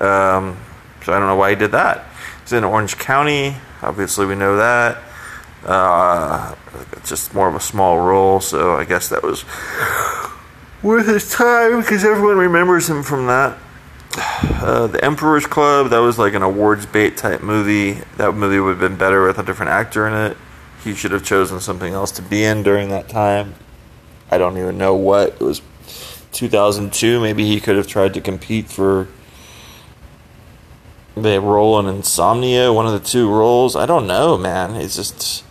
Um, 0.00 0.58
so 1.02 1.12
I 1.14 1.18
don't 1.18 1.26
know 1.26 1.36
why 1.36 1.50
he 1.50 1.56
did 1.56 1.72
that. 1.72 2.04
He's 2.42 2.52
in 2.52 2.62
Orange 2.62 2.98
County. 2.98 3.56
Obviously, 3.80 4.26
we 4.26 4.34
know 4.34 4.56
that. 4.56 5.02
Uh, 5.64 6.54
just 7.04 7.32
more 7.32 7.48
of 7.48 7.54
a 7.54 7.60
small 7.60 7.98
role, 8.00 8.40
so 8.40 8.74
I 8.74 8.84
guess 8.84 9.08
that 9.08 9.22
was 9.22 9.44
worth 10.82 11.06
his 11.06 11.30
time 11.30 11.80
because 11.80 12.04
everyone 12.04 12.36
remembers 12.36 12.88
him 12.88 13.02
from 13.02 13.26
that. 13.26 13.56
Uh, 14.18 14.86
the 14.86 15.02
Emperor's 15.02 15.46
Club, 15.46 15.90
that 15.90 15.98
was 15.98 16.18
like 16.18 16.34
an 16.34 16.42
awards 16.42 16.84
bait 16.84 17.16
type 17.16 17.42
movie. 17.42 18.02
That 18.18 18.32
movie 18.32 18.60
would 18.60 18.78
have 18.78 18.80
been 18.80 18.98
better 18.98 19.26
with 19.26 19.38
a 19.38 19.42
different 19.42 19.72
actor 19.72 20.06
in 20.06 20.14
it 20.14 20.36
he 20.86 20.94
should 20.94 21.12
have 21.12 21.24
chosen 21.24 21.60
something 21.60 21.92
else 21.92 22.10
to 22.12 22.22
be 22.22 22.44
in 22.44 22.62
during 22.62 22.88
that 22.88 23.08
time. 23.08 23.54
I 24.30 24.38
don't 24.38 24.56
even 24.56 24.78
know 24.78 24.94
what. 24.94 25.34
It 25.34 25.40
was 25.40 25.60
2002. 26.32 27.20
Maybe 27.20 27.46
he 27.46 27.60
could 27.60 27.76
have 27.76 27.86
tried 27.86 28.14
to 28.14 28.20
compete 28.20 28.66
for 28.66 29.08
the 31.14 31.40
role 31.40 31.78
in 31.78 31.86
Insomnia, 31.86 32.72
one 32.72 32.86
of 32.86 32.92
the 32.92 33.00
two 33.00 33.30
roles. 33.30 33.74
I 33.74 33.86
don't 33.86 34.06
know, 34.06 34.38
man. 34.38 34.74
It's 34.76 34.96
just. 34.96 35.44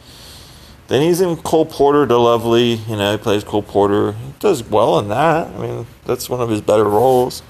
Then 0.88 1.02
he's 1.02 1.20
in 1.20 1.38
Cole 1.38 1.66
Porter 1.66 2.06
De-Lovely. 2.06 2.76
You 2.76 2.96
know, 2.96 3.12
he 3.14 3.18
plays 3.18 3.44
Cole 3.44 3.64
Porter. 3.64 4.12
He 4.12 4.34
does 4.40 4.64
well 4.64 5.00
in 5.00 5.08
that. 5.08 5.48
I 5.48 5.58
mean, 5.58 5.88
that's 6.06 6.30
one 6.30 6.42
of 6.42 6.50
his 6.50 6.62
better 6.62 6.84
roles. 6.84 7.42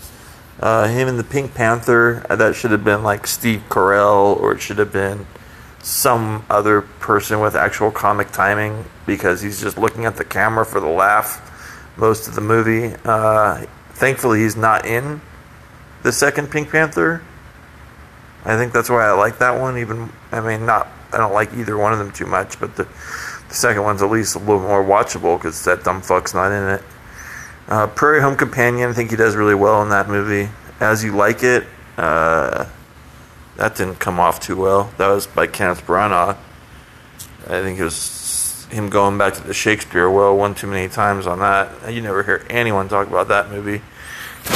Uh, 0.57 0.87
him 0.87 1.09
in 1.09 1.17
the 1.17 1.23
Pink 1.23 1.53
Panther, 1.53 2.25
uh, 2.29 2.37
that 2.37 2.55
should 2.55 2.71
have 2.71 2.85
been 2.85 3.03
like 3.03 3.27
Steve 3.27 3.61
Carell, 3.67 4.39
or 4.39 4.53
it 4.53 4.61
should 4.61 4.77
have 4.77 4.93
been 4.93 5.27
some 5.85 6.43
other 6.49 6.81
person 6.81 7.39
with 7.39 7.55
actual 7.55 7.91
comic 7.91 8.31
timing 8.31 8.83
because 9.05 9.43
he's 9.43 9.61
just 9.61 9.77
looking 9.77 10.05
at 10.05 10.15
the 10.15 10.25
camera 10.25 10.65
for 10.65 10.79
the 10.79 10.87
laugh 10.87 11.39
most 11.95 12.27
of 12.27 12.33
the 12.33 12.41
movie. 12.41 12.95
Uh, 13.05 13.63
thankfully, 13.91 14.39
he's 14.39 14.55
not 14.55 14.83
in 14.87 15.21
the 16.01 16.11
second 16.11 16.49
Pink 16.49 16.71
Panther. 16.71 17.21
I 18.43 18.57
think 18.57 18.73
that's 18.73 18.89
why 18.89 19.05
I 19.05 19.11
like 19.11 19.37
that 19.37 19.61
one. 19.61 19.77
Even 19.77 20.11
I 20.31 20.41
mean, 20.41 20.65
not 20.65 20.87
I 21.13 21.17
don't 21.17 21.33
like 21.33 21.53
either 21.53 21.77
one 21.77 21.93
of 21.93 21.99
them 21.99 22.11
too 22.11 22.25
much, 22.25 22.59
but 22.59 22.75
the, 22.75 22.85
the 23.47 23.53
second 23.53 23.83
one's 23.83 24.01
at 24.01 24.09
least 24.09 24.35
a 24.35 24.39
little 24.39 24.61
more 24.61 24.83
watchable 24.83 25.37
because 25.37 25.63
that 25.65 25.83
dumb 25.83 26.01
fuck's 26.01 26.33
not 26.33 26.51
in 26.51 26.67
it. 26.79 26.83
Uh, 27.67 27.85
Prairie 27.85 28.21
Home 28.21 28.35
Companion, 28.35 28.89
I 28.89 28.93
think 28.93 29.11
he 29.11 29.15
does 29.15 29.35
really 29.35 29.55
well 29.55 29.83
in 29.83 29.89
that 29.89 30.07
movie. 30.09 30.49
As 30.79 31.03
You 31.03 31.15
Like 31.15 31.43
It, 31.43 31.65
uh, 31.97 32.65
that 33.57 33.75
didn't 33.75 33.95
come 33.95 34.19
off 34.19 34.39
too 34.39 34.55
well. 34.55 34.91
That 34.97 35.07
was 35.07 35.27
by 35.27 35.47
Kenneth 35.47 35.85
Branagh. 35.85 36.37
I 37.47 37.61
think 37.61 37.79
it 37.79 37.83
was 37.83 38.67
him 38.71 38.89
going 38.89 39.17
back 39.17 39.33
to 39.35 39.43
the 39.43 39.53
Shakespeare 39.53 40.09
well 40.09 40.35
one 40.35 40.55
too 40.55 40.67
many 40.67 40.89
times 40.89 41.27
on 41.27 41.39
that. 41.39 41.93
You 41.93 42.01
never 42.01 42.23
hear 42.23 42.45
anyone 42.49 42.89
talk 42.89 43.07
about 43.07 43.29
that 43.29 43.49
movie. 43.49 43.81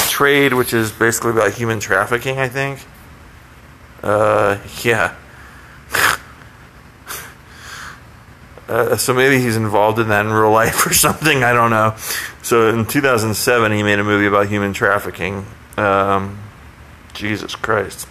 Trade, 0.10 0.54
which 0.54 0.74
is 0.74 0.92
basically 0.92 1.32
about 1.32 1.54
human 1.54 1.80
trafficking, 1.80 2.38
I 2.38 2.50
think. 2.50 2.80
Uh, 4.04 4.60
yeah. 4.84 5.16
uh, 8.68 8.98
so 8.98 9.14
maybe 9.14 9.40
he's 9.42 9.56
involved 9.56 10.00
in 10.00 10.10
that 10.10 10.26
in 10.26 10.32
real 10.32 10.52
life 10.52 10.86
or 10.88 10.94
something. 10.94 11.44
I 11.44 11.54
don't 11.54 11.72
know. 11.72 11.96
So 12.42 12.70
in 12.70 12.86
2007, 12.86 13.72
he 13.72 13.84
made 13.84 14.00
a 14.00 14.04
movie 14.04 14.28
about 14.28 14.48
human 14.48 14.74
trafficking. 14.74 15.46
Um, 15.78 16.40
Jesus 17.14 17.56
Christ. 17.56 18.08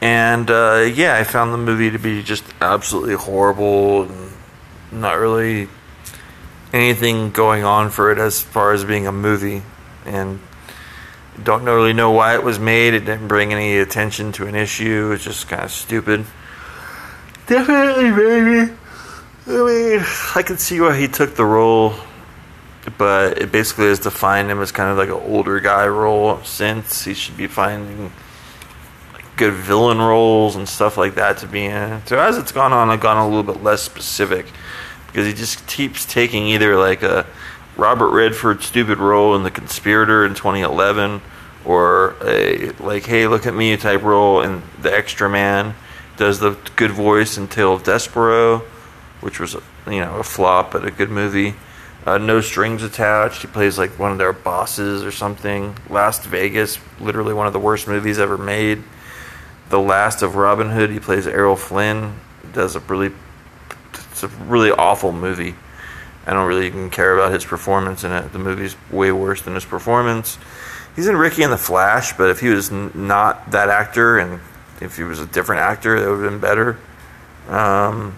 And 0.00 0.50
uh, 0.50 0.90
yeah, 0.92 1.16
I 1.16 1.24
found 1.24 1.52
the 1.52 1.58
movie 1.58 1.90
to 1.90 1.98
be 1.98 2.22
just 2.22 2.44
absolutely 2.60 3.14
horrible 3.14 4.04
and 4.04 4.32
not 4.90 5.18
really 5.18 5.68
anything 6.72 7.30
going 7.30 7.64
on 7.64 7.90
for 7.90 8.10
it 8.10 8.18
as 8.18 8.40
far 8.40 8.72
as 8.72 8.84
being 8.84 9.06
a 9.06 9.12
movie. 9.12 9.62
And 10.06 10.40
don't 11.42 11.64
really 11.64 11.92
know 11.92 12.10
why 12.12 12.34
it 12.34 12.42
was 12.42 12.58
made. 12.58 12.94
It 12.94 13.00
didn't 13.00 13.28
bring 13.28 13.52
any 13.52 13.78
attention 13.78 14.32
to 14.32 14.46
an 14.46 14.54
issue. 14.54 15.12
It's 15.12 15.24
just 15.24 15.48
kind 15.48 15.64
of 15.64 15.70
stupid. 15.70 16.24
Definitely, 17.46 18.10
maybe. 18.10 18.72
I 19.46 19.50
mean, 19.50 20.04
I 20.34 20.42
can 20.42 20.58
see 20.58 20.80
why 20.80 20.98
he 20.98 21.08
took 21.08 21.34
the 21.34 21.44
role, 21.44 21.94
but 22.98 23.38
it 23.38 23.50
basically 23.50 23.86
has 23.86 23.98
defined 23.98 24.50
him 24.50 24.60
as 24.60 24.70
kind 24.70 24.90
of 24.90 24.96
like 24.96 25.08
an 25.08 25.30
older 25.30 25.60
guy 25.60 25.86
role 25.88 26.40
since 26.44 27.04
he 27.04 27.14
should 27.14 27.36
be 27.36 27.48
finding 27.48 28.12
good 29.40 29.54
villain 29.54 29.96
roles 29.96 30.54
and 30.54 30.68
stuff 30.68 30.98
like 30.98 31.14
that 31.14 31.38
to 31.38 31.46
be 31.46 31.64
in. 31.64 32.02
So 32.04 32.18
as 32.18 32.36
it's 32.36 32.52
gone 32.52 32.74
on, 32.74 32.90
I've 32.90 33.00
gone 33.00 33.16
a 33.16 33.26
little 33.26 33.54
bit 33.54 33.62
less 33.62 33.82
specific 33.82 34.44
because 35.06 35.26
he 35.26 35.32
just 35.32 35.66
keeps 35.66 36.04
taking 36.04 36.46
either 36.48 36.76
like 36.76 37.02
a 37.02 37.26
Robert 37.74 38.10
Redford 38.10 38.62
stupid 38.62 38.98
role 38.98 39.34
in 39.34 39.42
The 39.42 39.50
Conspirator 39.50 40.26
in 40.26 40.34
2011 40.34 41.22
or 41.64 42.16
a 42.22 42.72
like 42.80 43.06
hey 43.06 43.26
look 43.28 43.46
at 43.46 43.54
me 43.54 43.74
type 43.78 44.02
role 44.02 44.42
in 44.42 44.62
The 44.82 44.94
Extra 44.94 45.30
Man. 45.30 45.74
Does 46.18 46.38
the 46.38 46.58
good 46.76 46.90
voice 46.90 47.38
in 47.38 47.48
Tale 47.48 47.72
of 47.72 47.82
Despereaux, 47.82 48.60
which 49.22 49.40
was 49.40 49.54
you 49.86 50.00
know 50.00 50.16
a 50.16 50.22
flop 50.22 50.72
but 50.72 50.84
a 50.84 50.90
good 50.90 51.10
movie. 51.10 51.54
Uh, 52.04 52.18
no 52.18 52.42
strings 52.42 52.82
attached. 52.82 53.40
He 53.40 53.48
plays 53.48 53.78
like 53.78 53.98
one 53.98 54.12
of 54.12 54.18
their 54.18 54.34
bosses 54.34 55.02
or 55.02 55.10
something. 55.10 55.76
Last 55.88 56.24
Vegas, 56.24 56.78
literally 57.00 57.32
one 57.32 57.46
of 57.46 57.54
the 57.54 57.58
worst 57.58 57.88
movies 57.88 58.18
ever 58.18 58.36
made. 58.36 58.82
The 59.70 59.80
Last 59.80 60.22
of 60.22 60.34
Robin 60.34 60.68
Hood. 60.68 60.90
He 60.90 61.00
plays 61.00 61.26
Errol 61.26 61.56
Flynn. 61.56 62.14
Does 62.52 62.76
a 62.76 62.80
really, 62.80 63.12
it's 64.10 64.22
a 64.22 64.28
really 64.28 64.70
awful 64.70 65.12
movie. 65.12 65.54
I 66.26 66.32
don't 66.32 66.46
really 66.46 66.66
even 66.66 66.90
care 66.90 67.14
about 67.14 67.32
his 67.32 67.44
performance 67.44 68.04
in 68.04 68.12
it. 68.12 68.32
The 68.32 68.38
movie's 68.38 68.76
way 68.90 69.10
worse 69.10 69.42
than 69.42 69.54
his 69.54 69.64
performance. 69.64 70.38
He's 70.94 71.08
in 71.08 71.16
Ricki 71.16 71.42
and 71.42 71.52
the 71.52 71.58
Flash, 71.58 72.16
but 72.16 72.30
if 72.30 72.40
he 72.40 72.48
was 72.48 72.70
not 72.70 73.52
that 73.52 73.68
actor 73.68 74.18
and 74.18 74.40
if 74.80 74.96
he 74.96 75.04
was 75.04 75.20
a 75.20 75.26
different 75.26 75.62
actor, 75.62 75.98
that 75.98 76.08
would 76.08 76.22
have 76.22 76.30
been 76.30 76.40
better. 76.40 76.78
Um, 77.48 78.14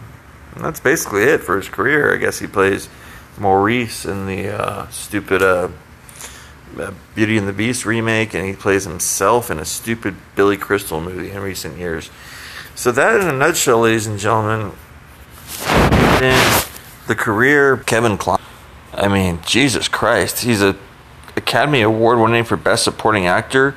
that's 0.56 0.80
basically 0.80 1.22
it 1.22 1.42
for 1.42 1.56
his 1.56 1.68
career. 1.68 2.14
I 2.14 2.16
guess 2.16 2.38
he 2.38 2.46
plays 2.46 2.88
Maurice 3.38 4.04
in 4.04 4.26
the 4.26 4.48
uh, 4.48 4.88
stupid 4.88 5.42
uh, 5.42 5.68
Beauty 7.14 7.38
and 7.38 7.46
the 7.46 7.52
Beast 7.52 7.84
remake, 7.86 8.34
and 8.34 8.46
he 8.46 8.52
plays 8.54 8.84
himself 8.84 9.50
in 9.50 9.58
a 9.58 9.64
stupid 9.64 10.16
Billy 10.36 10.56
Crystal 10.56 11.00
movie 11.00 11.30
in 11.30 11.40
recent 11.40 11.78
years. 11.78 12.10
So 12.74 12.90
that, 12.92 13.20
in 13.20 13.28
a 13.28 13.32
nutshell, 13.32 13.80
ladies 13.80 14.06
and 14.06 14.18
gentlemen, 14.18 14.72
then 16.18 16.64
the 17.06 17.14
career 17.14 17.76
Kevin 17.76 18.16
Kline. 18.16 18.40
I 18.94 19.08
mean, 19.08 19.40
Jesus 19.46 19.88
Christ, 19.88 20.40
he's 20.40 20.62
a 20.62 20.76
Academy 21.36 21.82
Award 21.82 22.18
winning 22.18 22.44
for 22.44 22.56
Best 22.56 22.84
Supporting 22.84 23.26
Actor 23.26 23.74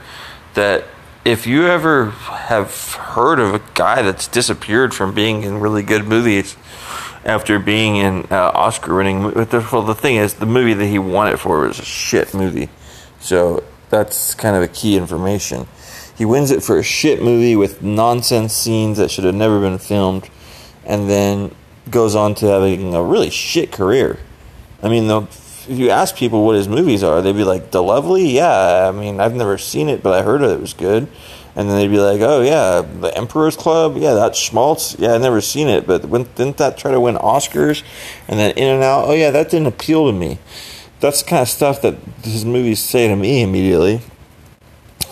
that 0.55 0.85
if 1.23 1.47
you 1.47 1.67
ever 1.67 2.11
have 2.11 2.93
heard 2.93 3.39
of 3.39 3.53
a 3.53 3.61
guy 3.73 4.01
that's 4.01 4.27
disappeared 4.27 4.93
from 4.93 5.13
being 5.13 5.43
in 5.43 5.59
really 5.59 5.83
good 5.83 6.05
movies 6.05 6.55
after 7.23 7.57
being 7.57 7.95
in 7.95 8.27
uh, 8.29 8.51
Oscar 8.53 8.95
winning, 8.95 9.23
well, 9.23 9.45
the 9.81 9.95
thing 9.95 10.17
is, 10.17 10.35
the 10.35 10.45
movie 10.45 10.73
that 10.73 10.85
he 10.85 10.99
won 10.99 11.27
it 11.27 11.39
for 11.39 11.61
was 11.61 11.79
a 11.79 11.85
shit 11.85 12.33
movie. 12.33 12.69
So 13.25 13.63
that's 13.89 14.35
kind 14.35 14.55
of 14.55 14.61
a 14.61 14.67
key 14.67 14.95
information. 14.95 15.65
He 16.15 16.25
wins 16.25 16.51
it 16.51 16.61
for 16.61 16.77
a 16.77 16.83
shit 16.83 17.23
movie 17.23 17.55
with 17.55 17.81
nonsense 17.81 18.53
scenes 18.53 18.99
that 18.99 19.09
should 19.09 19.23
have 19.23 19.33
never 19.33 19.59
been 19.59 19.79
filmed, 19.79 20.29
and 20.85 21.09
then 21.09 21.55
goes 21.89 22.13
on 22.15 22.35
to 22.35 22.45
having 22.45 22.93
a 22.93 23.01
really 23.01 23.31
shit 23.31 23.71
career. 23.71 24.19
I 24.83 24.89
mean, 24.89 25.07
the, 25.07 25.21
if 25.23 25.65
you 25.69 25.89
ask 25.89 26.15
people 26.15 26.45
what 26.45 26.55
his 26.55 26.67
movies 26.67 27.01
are, 27.01 27.23
they'd 27.23 27.33
be 27.33 27.43
like, 27.43 27.71
De-Lovely? 27.71 28.29
Yeah, 28.29 28.87
I 28.87 28.91
mean, 28.91 29.19
I've 29.19 29.33
never 29.33 29.57
seen 29.57 29.89
it, 29.89 30.03
but 30.03 30.13
I 30.13 30.21
heard 30.21 30.43
it 30.43 30.61
was 30.61 30.75
good. 30.75 31.07
And 31.55 31.67
then 31.67 31.77
they'd 31.77 31.87
be 31.87 31.99
like, 31.99 32.21
Oh, 32.21 32.41
yeah, 32.41 32.81
The 32.81 33.17
Emperor's 33.17 33.55
Club? 33.55 33.97
Yeah, 33.97 34.13
that's 34.13 34.37
Schmaltz? 34.37 34.99
Yeah, 34.99 35.15
I've 35.15 35.21
never 35.21 35.41
seen 35.41 35.67
it, 35.67 35.87
but 35.87 36.05
when, 36.05 36.23
didn't 36.35 36.57
that 36.57 36.77
try 36.77 36.91
to 36.91 36.99
win 36.99 37.15
Oscars? 37.15 37.81
And 38.27 38.37
then 38.37 38.51
In 38.51 38.67
and 38.67 38.83
Out? 38.83 39.05
Oh, 39.07 39.13
yeah, 39.13 39.31
that 39.31 39.49
didn't 39.49 39.67
appeal 39.67 40.05
to 40.05 40.13
me. 40.13 40.37
That's 40.99 41.21
the 41.21 41.29
kind 41.29 41.41
of 41.41 41.49
stuff 41.49 41.81
that 41.81 41.95
his 42.23 42.45
movies 42.45 42.79
say 42.81 43.07
to 43.07 43.15
me 43.15 43.41
immediately. 43.41 44.01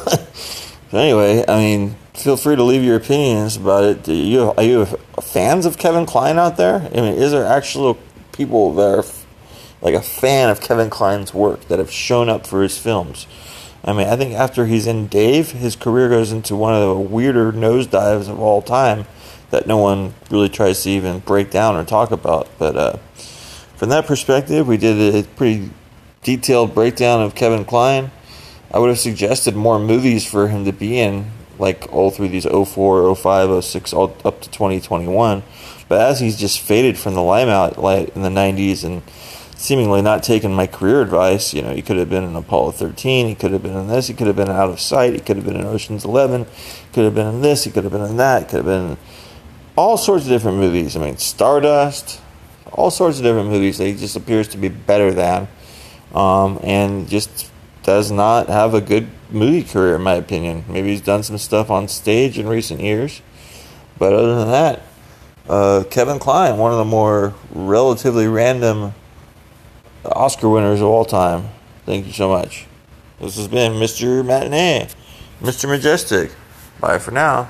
anyway, 0.91 1.43
I 1.47 1.57
mean, 1.57 1.95
feel 2.13 2.37
free 2.37 2.55
to 2.55 2.63
leave 2.63 2.83
your 2.83 2.95
opinions 2.95 3.57
about 3.57 3.83
it. 3.83 4.03
Do 4.03 4.13
you 4.13 4.53
are 4.57 4.63
you 4.63 4.85
fans 5.21 5.65
of 5.65 5.77
Kevin 5.77 6.05
Kline 6.05 6.37
out 6.37 6.57
there? 6.57 6.89
I 6.93 7.01
mean, 7.01 7.15
is 7.15 7.31
there 7.31 7.45
actual 7.45 7.97
people 8.31 8.73
that 8.75 8.99
are 8.99 9.03
like 9.81 9.95
a 9.95 10.01
fan 10.01 10.49
of 10.49 10.61
Kevin 10.61 10.89
Kline's 10.89 11.33
work 11.33 11.67
that 11.67 11.79
have 11.79 11.91
shown 11.91 12.29
up 12.29 12.47
for 12.47 12.63
his 12.63 12.77
films? 12.77 13.27
I 13.85 13.91
mean, 13.91 14.07
I 14.07 14.15
think 14.15 14.33
after 14.33 14.65
he's 14.65 14.87
in 14.87 15.07
Dave, 15.07 15.51
his 15.51 15.75
career 15.75 16.07
goes 16.07 16.31
into 16.31 16.55
one 16.55 16.73
of 16.73 16.81
the 16.81 16.95
weirder 16.95 17.51
nosedives 17.51 18.29
of 18.29 18.39
all 18.39 18.61
time 18.61 19.05
that 19.49 19.67
no 19.67 19.77
one 19.77 20.13
really 20.31 20.47
tries 20.47 20.81
to 20.83 20.89
even 20.89 21.19
break 21.19 21.51
down 21.51 21.75
or 21.75 21.83
talk 21.83 22.11
about. 22.11 22.47
But 22.57 22.77
uh, 22.77 22.97
from 23.83 23.89
that 23.89 24.05
perspective, 24.05 24.65
we 24.65 24.77
did 24.77 25.13
a 25.13 25.27
pretty 25.27 25.69
detailed 26.23 26.73
breakdown 26.73 27.21
of 27.21 27.35
Kevin 27.35 27.65
Kline. 27.65 28.11
I 28.71 28.79
would 28.79 28.87
have 28.87 28.97
suggested 28.97 29.57
more 29.57 29.77
movies 29.77 30.25
for 30.25 30.47
him 30.47 30.63
to 30.63 30.71
be 30.71 30.97
in, 30.97 31.29
like 31.59 31.91
all 31.91 32.09
through 32.09 32.29
these 32.29 32.45
04, 32.45 33.13
05, 33.13 33.61
06, 33.61 33.91
all 33.91 34.15
up 34.23 34.39
to 34.39 34.49
2021. 34.49 35.43
But 35.89 35.99
as 35.99 36.21
he's 36.21 36.39
just 36.39 36.61
faded 36.61 36.97
from 36.97 37.13
the 37.13 37.21
limelight 37.21 38.15
in 38.15 38.21
the 38.21 38.29
90s 38.29 38.85
and 38.85 39.01
seemingly 39.57 40.01
not 40.01 40.23
taking 40.23 40.53
my 40.53 40.65
career 40.65 41.01
advice, 41.01 41.53
you 41.53 41.61
know, 41.61 41.75
he 41.75 41.81
could 41.81 41.97
have 41.97 42.09
been 42.09 42.23
in 42.23 42.37
Apollo 42.37 42.71
13, 42.71 43.27
he 43.27 43.35
could 43.35 43.51
have 43.51 43.63
been 43.63 43.75
in 43.75 43.89
this, 43.89 44.07
he 44.07 44.13
could 44.13 44.27
have 44.27 44.37
been 44.37 44.47
Out 44.47 44.69
of 44.69 44.79
Sight, 44.79 45.11
he 45.11 45.19
could 45.19 45.35
have 45.35 45.45
been 45.45 45.57
in 45.57 45.65
Ocean's 45.65 46.05
11, 46.05 46.45
could 46.93 47.03
have 47.03 47.15
been 47.15 47.27
in 47.27 47.41
this, 47.41 47.65
he 47.65 47.69
could 47.69 47.83
have 47.83 47.91
been 47.91 48.05
in 48.05 48.15
that, 48.15 48.47
could 48.47 48.63
have 48.63 48.65
been 48.65 48.95
all 49.75 49.97
sorts 49.97 50.23
of 50.23 50.29
different 50.29 50.57
movies. 50.57 50.95
I 50.95 51.01
mean, 51.01 51.17
Stardust, 51.17 52.21
all 52.73 52.91
sorts 52.91 53.17
of 53.17 53.23
different 53.23 53.49
movies 53.49 53.77
that 53.77 53.85
he 53.85 53.93
just 53.93 54.15
appears 54.15 54.47
to 54.49 54.57
be 54.57 54.69
better 54.69 55.11
than. 55.11 55.47
Um, 56.13 56.59
and 56.61 57.07
just 57.09 57.51
does 57.83 58.11
not 58.11 58.47
have 58.47 58.73
a 58.73 58.81
good 58.81 59.07
movie 59.29 59.63
career, 59.63 59.95
in 59.95 60.01
my 60.01 60.13
opinion. 60.13 60.63
Maybe 60.67 60.89
he's 60.89 61.01
done 61.01 61.23
some 61.23 61.37
stuff 61.37 61.69
on 61.69 61.87
stage 61.87 62.37
in 62.37 62.47
recent 62.47 62.79
years, 62.81 63.21
but 63.97 64.13
other 64.13 64.35
than 64.35 64.51
that, 64.51 64.81
uh, 65.49 65.83
Kevin 65.89 66.19
Kline, 66.19 66.57
one 66.57 66.71
of 66.71 66.77
the 66.77 66.85
more 66.85 67.33
relatively 67.51 68.27
random 68.27 68.93
Oscar 70.05 70.49
winners 70.49 70.81
of 70.81 70.87
all 70.87 71.05
time. 71.05 71.49
Thank 71.85 72.05
you 72.05 72.13
so 72.13 72.29
much. 72.29 72.65
This 73.19 73.35
has 73.37 73.47
been 73.47 73.73
Mr. 73.73 74.25
Matinee, 74.25 74.87
Mr. 75.41 75.67
Majestic. 75.67 76.31
Bye 76.79 76.99
for 76.99 77.11
now. 77.11 77.49